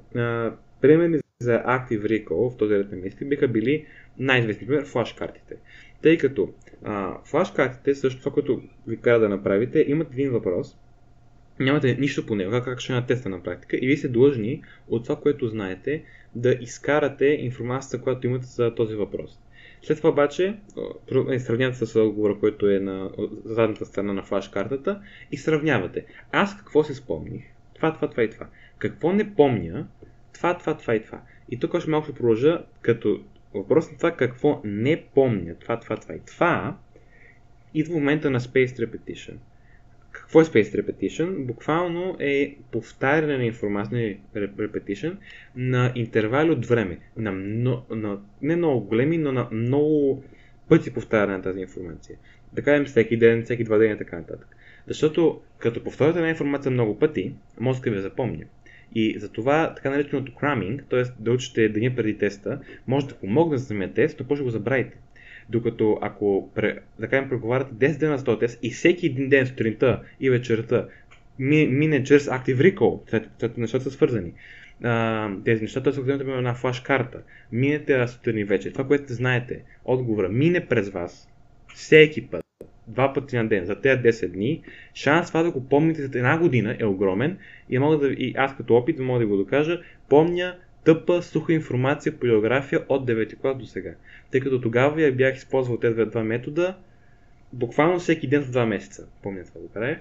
[0.80, 3.86] примерни за Active Recall в този ред на мисли биха били
[4.18, 5.56] най-известни пример флашкартите.
[6.02, 6.48] Тъй като
[6.84, 10.76] а, флашкартите, също това, което ви кара да направите, имат един въпрос,
[11.60, 15.02] нямате нищо по него, как, ще на теста на практика и вие сте длъжни от
[15.02, 16.04] това, което знаете,
[16.34, 19.38] да изкарате информацията, която имате за този въпрос.
[19.82, 20.56] След това обаче
[21.30, 23.10] е, сравнявате с отговора, който е на
[23.44, 25.00] задната страна на флашкартата
[25.32, 26.04] и сравнявате.
[26.32, 27.44] Аз какво се спомних?
[27.74, 28.46] Това, това, това и това.
[28.78, 29.86] Какво не помня?
[30.34, 31.20] Това, това, това и това.
[31.50, 33.20] И тук още малко ще продължа, като
[33.54, 36.76] въпрос на това какво не помня, това, това, това и това,
[37.74, 39.34] идва момента на Spaced Repetition.
[40.12, 41.44] Какво е Spaced Repetition?
[41.44, 45.16] Буквално е повтаряне на информация, repetition,
[45.56, 46.98] на интервали от време.
[47.16, 50.24] На, на, на не много големи, но на много
[50.68, 52.18] пъти повтаряне на тази информация.
[52.52, 54.56] Да кажем всеки ден, всеки два дни и така нататък.
[54.86, 58.44] Защото като повторите една информация много пъти, мозъкът ви запомня.
[58.94, 61.02] И затова така нареченото cramming, т.е.
[61.18, 64.96] да учите деня преди теста, може да помогне за самия тест, но после го забравите.
[65.48, 66.50] Докато ако,
[66.98, 70.88] да кажем, преговаряте 10 дена за този тест и всеки един ден сутринта и вечерта
[71.38, 74.32] мине чрез Active Recall, това нещата са свързани.
[74.82, 77.22] А, тези нещата са вземете на една флаш карта.
[77.52, 78.72] Минете сутрин и вечер.
[78.72, 81.28] Това, което знаете, отговора мине през вас
[81.74, 82.45] всеки път
[82.88, 84.62] два пъти на ден за тези 10 дни,
[84.94, 87.38] шанс това да го помните за една година е огромен
[87.70, 92.18] и, мога да, и аз като опит мога да го докажа, помня тъпа, суха информация
[92.18, 93.94] по география от 9 клас до сега.
[94.30, 96.76] Тъй като тогава я бях използвал тези два метода,
[97.52, 99.08] буквално всеки ден в два месеца.
[99.22, 99.98] Помня това го правих.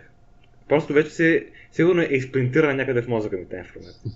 [0.69, 4.11] Просто вече се, сигурно е изпринтирана някъде в мозъка ми тази информация.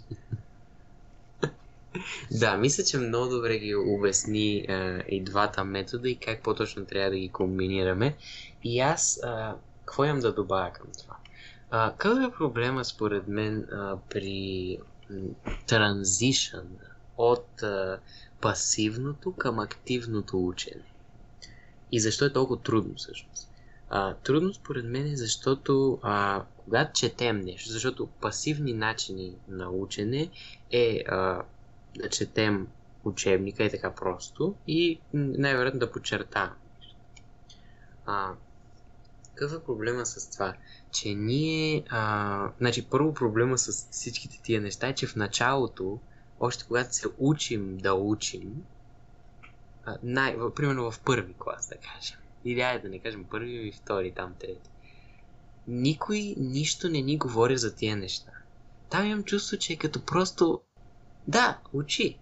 [2.32, 7.10] Да, мисля, че много добре ги обясни а, и двата метода и как по-точно трябва
[7.10, 8.16] да ги комбинираме.
[8.64, 11.16] И аз, а, какво имам да добавя към това?
[11.72, 14.78] А, какъв е проблема според мен а, при
[15.68, 16.68] транзишън
[17.18, 18.00] от а,
[18.42, 20.84] пасивното към активното учене?
[21.92, 23.50] И защо е толкова трудно всъщност?
[23.90, 30.30] А, трудно според мен е защото а, когато четем нещо, защото пасивни начини на учене
[30.72, 31.42] е а,
[32.10, 32.68] четем
[33.04, 36.56] учебника и така просто и най-вероятно да подчертавам.
[38.06, 38.34] А,
[39.36, 40.54] какъв е проблема с това?
[40.92, 41.84] Че ние...
[41.90, 46.00] А, значи, първо проблема с всичките тия неща е, че в началото,
[46.40, 48.64] още когато се учим да учим,
[49.86, 53.72] а, най, примерно в първи клас, да кажем, или айде да не кажем първи или
[53.72, 54.70] втори, там трети,
[55.68, 58.32] никой нищо не ни говори за тия неща.
[58.90, 60.62] Там имам чувство, че е като просто
[61.28, 62.18] да, учи.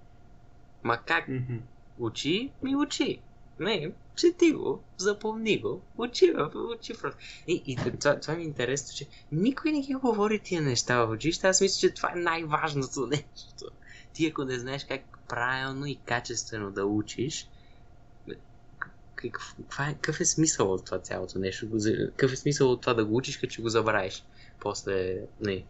[0.84, 1.28] Ма как?
[1.28, 1.60] Mm-hmm.
[2.00, 3.20] Учи, ми учи.
[3.60, 7.20] Не, чети го, запомни го, учи, учи просто.
[7.48, 11.12] И, и това, това ми е интересно, че никой не ги говори тия неща в
[11.12, 11.48] училище.
[11.48, 13.66] Аз мисля, че това е най-важното нещо.
[14.14, 17.50] Ти ако не знаеш как правилно и качествено да учиш,
[19.16, 21.68] какъв, е, какъв е смисъл от това цялото нещо?
[22.10, 24.24] Какъв е смисъл от това да го учиш, като че го забравиш?
[24.60, 25.64] После, не,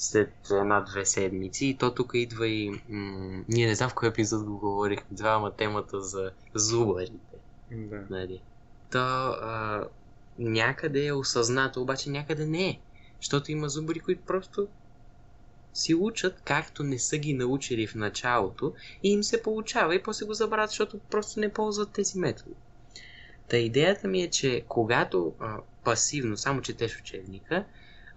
[0.00, 1.66] след една-две седмици.
[1.66, 2.70] И то тук идва и...
[2.88, 7.36] М- ние не знам в кой епизод го говорихме, двама темата за зубарите.
[7.70, 8.06] Да.
[8.10, 8.40] Нали?
[8.90, 9.84] То а,
[10.38, 12.80] някъде е осъзнато, обаче някъде не е.
[13.20, 14.68] Защото има зубари, които просто
[15.74, 20.26] си учат, както не са ги научили в началото и им се получава и после
[20.26, 22.54] го забравят, защото просто не ползват тези методи.
[23.48, 27.64] Та идеята ми е, че когато а, пасивно само четеш учебника,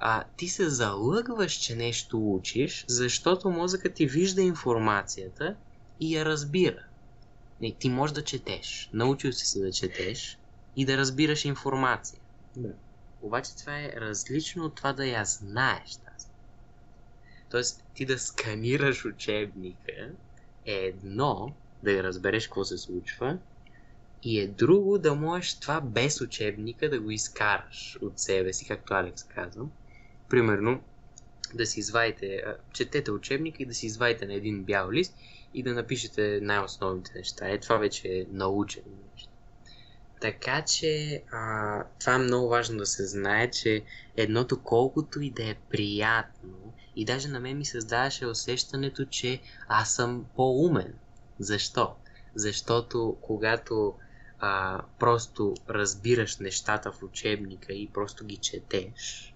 [0.06, 5.56] а, ти се залъгваш, че нещо учиш, защото мозъкът ти вижда информацията
[6.00, 6.84] и я разбира.
[7.62, 10.38] Не, ти можеш да четеш, научил си се да четеш
[10.76, 12.20] и да разбираш информация.
[12.56, 12.70] Да.
[13.22, 16.28] Обаче това е различно от това да я знаеш тази.
[17.50, 20.12] Тоест, ти да сканираш учебника
[20.66, 23.38] е едно, да я разбереш какво се случва,
[24.24, 28.94] и е друго да можеш това без учебника да го изкараш от себе си, както
[28.94, 29.72] Алекс казвам,
[30.34, 30.82] примерно,
[31.54, 35.16] да си извадите, четете учебника и да си извадите на един бял лист
[35.54, 37.50] и да напишете най-основните неща.
[37.50, 39.30] Е, това вече е научено нещо.
[40.22, 43.84] Така че а, това е много важно да се знае, че
[44.18, 49.96] едното колкото и да е приятно и даже на мен ми създаваше усещането, че аз
[49.96, 50.94] съм по-умен.
[51.40, 51.96] Защо?
[52.36, 53.94] Защото когато
[54.40, 59.33] а, просто разбираш нещата в учебника и просто ги четеш,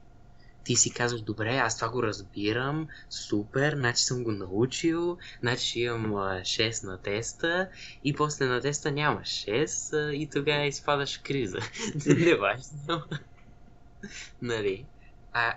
[0.68, 6.11] ти си казваш, добре, аз това го разбирам, супер, значи съм го научил, значи имам
[6.11, 7.70] 6 на теста
[8.03, 11.59] и после на теста нямаш 6 и тогава изпадаш в криза.
[12.05, 13.03] Не важно.
[14.41, 14.86] нали?
[15.34, 15.53] А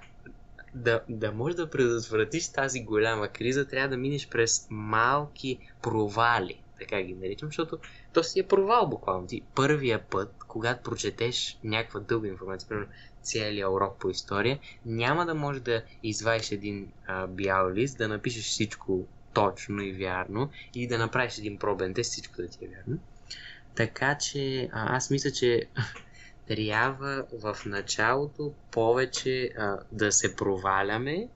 [0.75, 7.03] да, да можеш да предотвратиш тази голяма криза, трябва да минеш през малки провали, така
[7.03, 7.79] ги наричам, защото
[8.13, 9.27] то си е провал буквално.
[9.27, 12.89] Ти първия път, когато прочетеш някаква дълга информация, примерно
[13.23, 18.45] целия урок по история, няма да можеш да извадиш един а, бял лист, да напишеш
[18.45, 22.99] всичко точно и вярно и да направиш един пробен тест, всичко да ти е вярно.
[23.75, 25.67] Така че а, аз мисля, че
[26.49, 31.29] трябва в началото повече а, да се проваляме,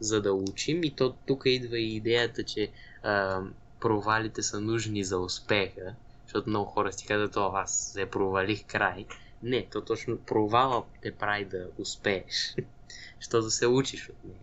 [0.00, 0.84] за да учим.
[0.84, 2.70] И то тук идва и идеята, че
[3.02, 3.40] а,
[3.80, 5.94] провалите са нужни за успеха,
[6.24, 9.06] защото много хора си казват, о, аз се провалих край.
[9.42, 12.54] Не, то точно провала те прави да успееш,
[13.20, 14.40] защото се учиш от нея.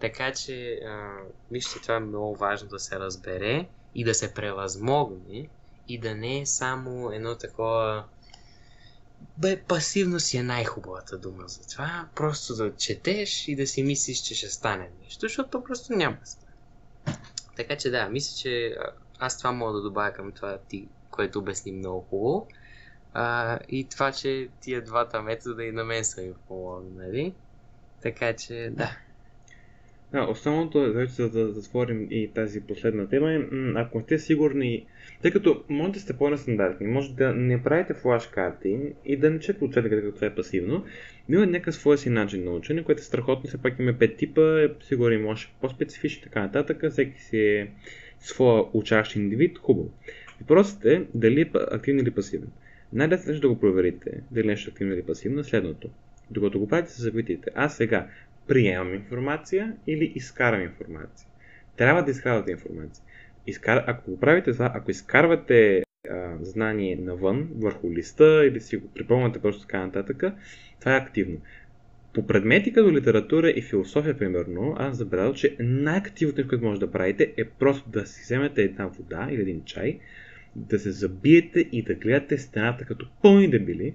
[0.00, 1.16] Така че, а,
[1.50, 5.48] мисля, че това е много важно да се разбере и да се превъзмогне
[5.88, 8.04] и да не е само едно такова
[9.38, 12.08] Бе, пасивно си е най-хубавата дума за това.
[12.14, 16.16] Просто да четеш и да си мислиш, че ще стане нещо, защото то просто няма
[16.20, 16.52] да стане.
[17.56, 18.76] Така че да, мисля, че
[19.18, 22.48] аз това мога да добавя към това ти, което обясни много хубаво.
[23.18, 27.34] А, и това, че тия двата метода и на мен са ми помогнали, нали?
[28.02, 28.96] Така че да.
[30.12, 33.40] Да, основното е, за да затворим и тази последна тема е,
[33.74, 34.86] ако сте сигурни,
[35.22, 39.40] тъй като може да сте по-нестандартни, може да не правите флаш карти и да не
[39.40, 40.84] чете отчетите, като това е пасивно,
[41.28, 44.16] но има някакъв своя си начин на учене, което е страхотно, все пак има пет
[44.16, 47.72] типа, е сигурен може по-специфични така нататък, всеки си е
[48.20, 49.90] своя учащ индивид, хубаво.
[50.40, 52.48] Въпросът е дали е активен или пасивен.
[52.92, 55.90] Най-лесно да го проверите дали нещо е активно или пасивно е следното.
[56.30, 57.50] Докато го правите, се запитайте.
[57.54, 58.08] Аз сега
[58.48, 61.28] приемам информация или изкарам информация.
[61.76, 63.04] Трябва да изкарвате информация.
[63.46, 63.84] Изкар...
[63.86, 69.42] Ако го правите това, ако изкарвате а, знание навън, върху листа или си го припомняте
[69.42, 70.24] просто така нататък,
[70.80, 71.40] това е активно.
[72.14, 77.34] По предмети като литература и философия, примерно, аз забелязал, че най-активното, което може да правите,
[77.36, 79.98] е просто да си вземете една вода или един чай,
[80.56, 83.94] да се забиете и да гледате стената като пълни дебили,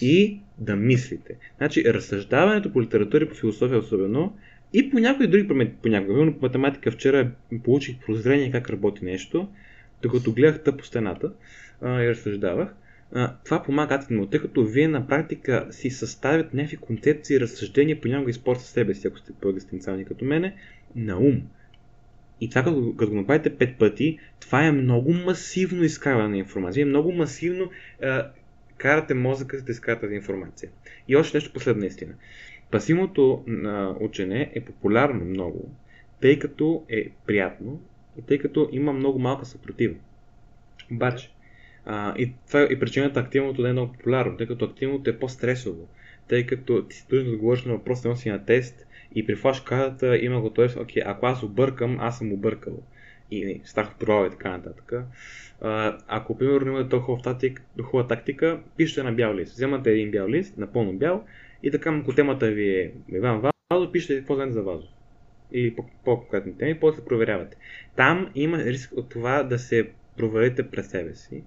[0.00, 1.36] и да мислите.
[1.58, 4.36] Значи, разсъждаването по литература и по философия особено
[4.72, 6.32] и по някои други предмети, по някои.
[6.34, 7.30] по математика вчера
[7.64, 9.48] получих прозрение как работи нещо,
[10.02, 11.32] докато гледах тъп по стената
[11.80, 12.74] а, и разсъждавах.
[13.12, 18.00] А, това помага адски тъй като вие на практика си съставят някакви концепции и разсъждения,
[18.00, 20.54] понякога използват себе си, ако сте по-екзистенциални като мене,
[20.96, 21.42] на ум.
[22.42, 26.86] И това, като, като го направите пет пъти, това е много масивно изкарване на информация,
[26.86, 27.70] много масивно
[28.76, 30.70] карате мозъка си да изкара тази информация.
[31.08, 32.14] И още нещо последна истина.
[32.70, 35.70] Пасивното а, учене е популярно много,
[36.20, 37.80] тъй като е приятно
[38.18, 39.94] и тъй като има много малка съпротива.
[40.92, 41.30] Обаче,
[41.84, 45.18] а, и това е и причината активното да е много популярно, тъй като активното е
[45.18, 45.88] по-стресово,
[46.28, 50.40] тъй като ти си да отговориш на въпрос, носи на тест и при флашкарата има
[50.40, 52.82] готовност, окей, ако аз объркам, аз съм объркал
[53.30, 54.92] и страх от провал и така нататък.
[56.08, 59.52] Ако, примерно, имате толкова тактика, хубава тактика, пишете на бял лист.
[59.52, 61.24] Вземате един бял лист, напълно бял,
[61.62, 63.40] и така, ако темата ви е Иван
[63.70, 64.90] Вазов, пишете какво знаете за Вазов.
[65.52, 67.56] Или по-конкретни теми, после проверявате.
[67.96, 71.42] Там има риск от това да се проверите през себе си.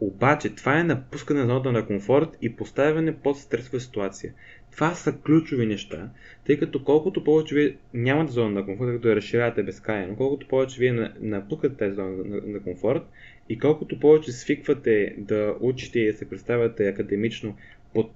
[0.00, 4.32] Обаче, това е напускане на зоната на комфорт и поставяне под стресова ситуация.
[4.78, 6.10] Това са ключови неща,
[6.46, 10.78] тъй като колкото повече вие нямате зона на комфорт, като я разширявате безкрайно, колкото повече
[10.78, 13.02] вие напускате тази зона на, на комфорт
[13.48, 17.56] и колкото повече свиквате да учите и да се представяте академично
[17.94, 18.10] под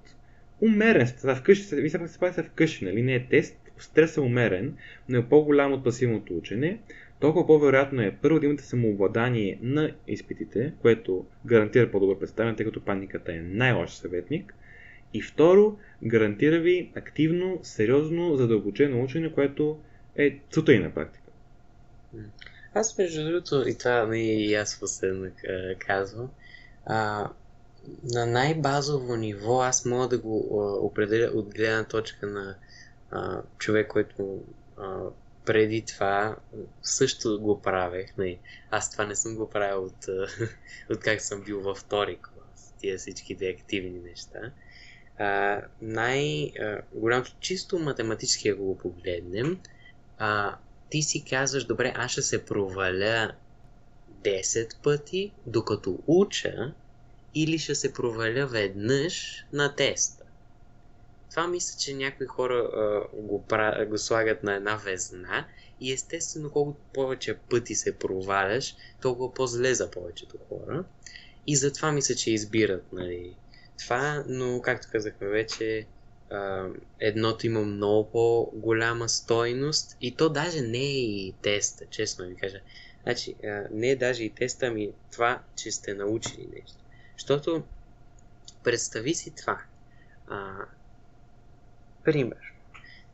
[0.61, 3.01] умерен стрес, вкъщи, вие се правите вкъщи, нали?
[3.01, 4.73] Не е тест, стресът е умерен,
[5.09, 6.79] но е по-голям от пасивното учене,
[7.19, 12.81] толкова по-вероятно е първо да имате самообладание на изпитите, което гарантира по-добър представяне, тъй като
[12.81, 14.55] паниката е най-лош съветник.
[15.13, 19.79] И второ, гарантира ви активно, сериозно, задълбочено учене, което
[20.15, 21.23] е целта и на практика.
[22.73, 25.31] Аз между другото, и това не и аз последно
[25.79, 26.29] казвам,
[26.85, 27.29] а,
[28.03, 32.55] на най-базово ниво аз мога да го а, определя от гледна точка на
[33.11, 34.43] а, човек, който
[34.77, 34.99] а,
[35.45, 36.35] преди това
[36.81, 38.17] също го правех.
[38.17, 38.39] Не,
[38.71, 40.07] аз това не съм го правил от,
[40.89, 42.73] от как съм бил във втори клас.
[42.79, 44.39] Тия всичките активни неща.
[45.19, 49.59] А, най-голямото, чисто математически, ако го погледнем,
[50.17, 50.55] а,
[50.89, 53.31] ти си казваш, добре, аз ще се проваля
[54.23, 56.73] 10 пъти, докато уча,
[57.35, 60.23] или ще се проваля веднъж на теста.
[61.29, 65.45] Това мисля, че някои хора а, го, пра, го слагат на една везна
[65.81, 70.83] и естествено колкото повече пъти се проваляш, толкова по-зле за повечето хора.
[71.47, 73.35] И затова мисля, че избират нали,
[73.77, 75.87] това, но както казахме вече,
[76.99, 82.61] едното има много по-голяма стойност и то даже не е и теста, честно ви кажа.
[83.03, 83.35] Значи,
[83.71, 86.77] не е даже и теста, ами това, че сте научили нещо.
[87.17, 87.63] Защото,
[88.63, 89.61] представи си това.
[90.27, 90.55] А,
[92.03, 92.53] пример.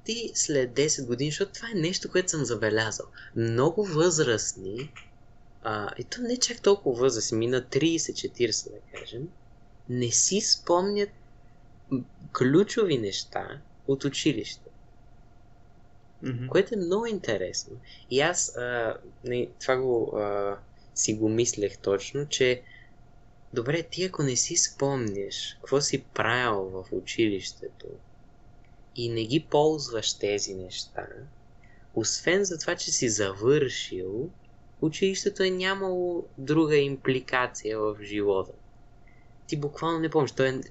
[0.04, 3.06] Ти след 10 години, защото това е нещо, което съм забелязал.
[3.36, 4.92] Много възрастни,
[5.64, 9.30] а, и то не чак толкова възрастни, мина 30-40 да кажем,
[9.90, 11.10] не си спомнят
[12.38, 14.70] ключови неща от училище.
[16.24, 16.48] Mm-hmm.
[16.48, 17.78] Което е много интересно.
[18.12, 20.58] И аз а, не, това го а,
[20.96, 22.62] си го мислех точно, че
[23.54, 27.88] Добре, ти ако не си спомняш какво си правил в училището
[28.96, 31.08] и не ги ползваш тези неща,
[31.96, 34.30] освен за това, че си завършил,
[34.82, 38.52] училището е нямало друга импликация в живота.
[39.50, 40.62] Ти буквално не помниш, то е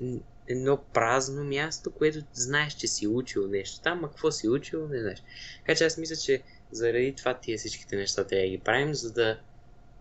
[0.49, 5.01] едно празно място, което знаеш, че си учил нещо там, а какво си учил, не
[5.01, 5.23] знаеш.
[5.59, 9.13] Така че аз мисля, че заради това тия всичките неща трябва да ги правим, за
[9.13, 9.41] да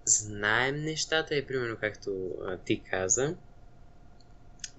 [0.05, 3.35] знаем нещата и примерно както а, ти каза,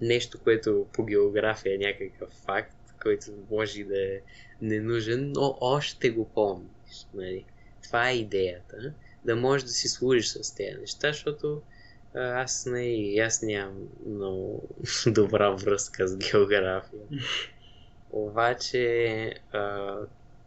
[0.01, 4.19] нещо, което по география е някакъв факт, който може да е
[4.61, 7.07] ненужен, но още го помниш.
[7.13, 7.45] Нали?
[7.83, 8.93] Това е идеята,
[9.25, 11.61] да можеш да си служиш с тези неща, защото
[12.15, 14.69] аз не, аз нямам много
[15.07, 17.01] добра връзка с география.
[18.11, 19.95] Обаче а,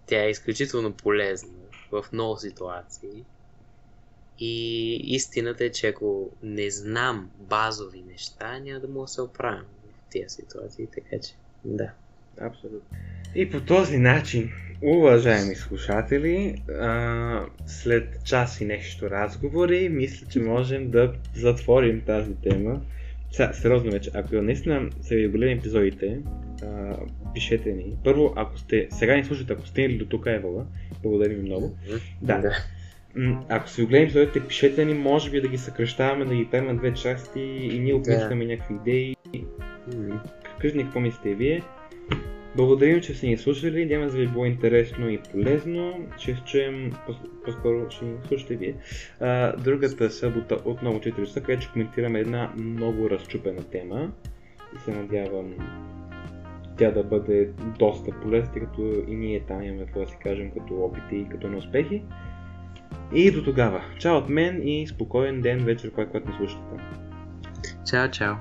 [0.07, 1.59] тя е изключително полезна
[1.93, 3.25] в много ситуации.
[4.39, 9.65] И истината е, че ако не знам базови неща, няма да мога да се оправям
[9.65, 11.35] в тези ситуации, така че
[11.65, 11.91] да.
[12.41, 12.99] Абсолютно.
[13.35, 14.51] И по този начин,
[14.83, 22.81] уважаеми слушатели, а, след час и нещо разговори, мисля, че можем да затворим тази тема.
[23.33, 26.19] Сега, сериозно вече, ако наистина са ви големи епизодите,
[26.63, 26.97] а,
[27.35, 27.97] пишете ни.
[28.05, 30.67] Първо, ако сте, сега ни слушате, ако сте или до тук Евала,
[31.03, 31.77] благодарим ви много.
[32.23, 32.39] Да.
[32.39, 32.57] да.
[33.49, 36.77] Ако си огледам епизодите, пишете ни, може би да ги съкръщаваме, да ги пеем на
[36.77, 38.53] две части и ние описваме да.
[38.53, 39.17] някакви идеи.
[40.59, 41.63] Кажете ни какво мислите вие.
[42.57, 43.87] Благодарим, че сте ни слушали.
[43.87, 46.07] Няма да ви било интересно и полезно.
[46.19, 46.93] Ще чуем,
[47.45, 48.75] по-скоро ще ни слушате вие.
[49.21, 54.13] А, другата събота отново 4 часа, където ще коментираме една много разчупена тема.
[54.77, 55.55] И се надявам
[56.79, 60.51] тя да бъде доста полезна, тъй като и ние там имаме какво да си кажем
[60.51, 62.03] като опити и като неуспехи.
[63.15, 63.83] И до тогава.
[63.99, 66.63] Чао от мен и спокоен ден вечер, когато ни слушате.
[67.91, 68.35] Чао, чао.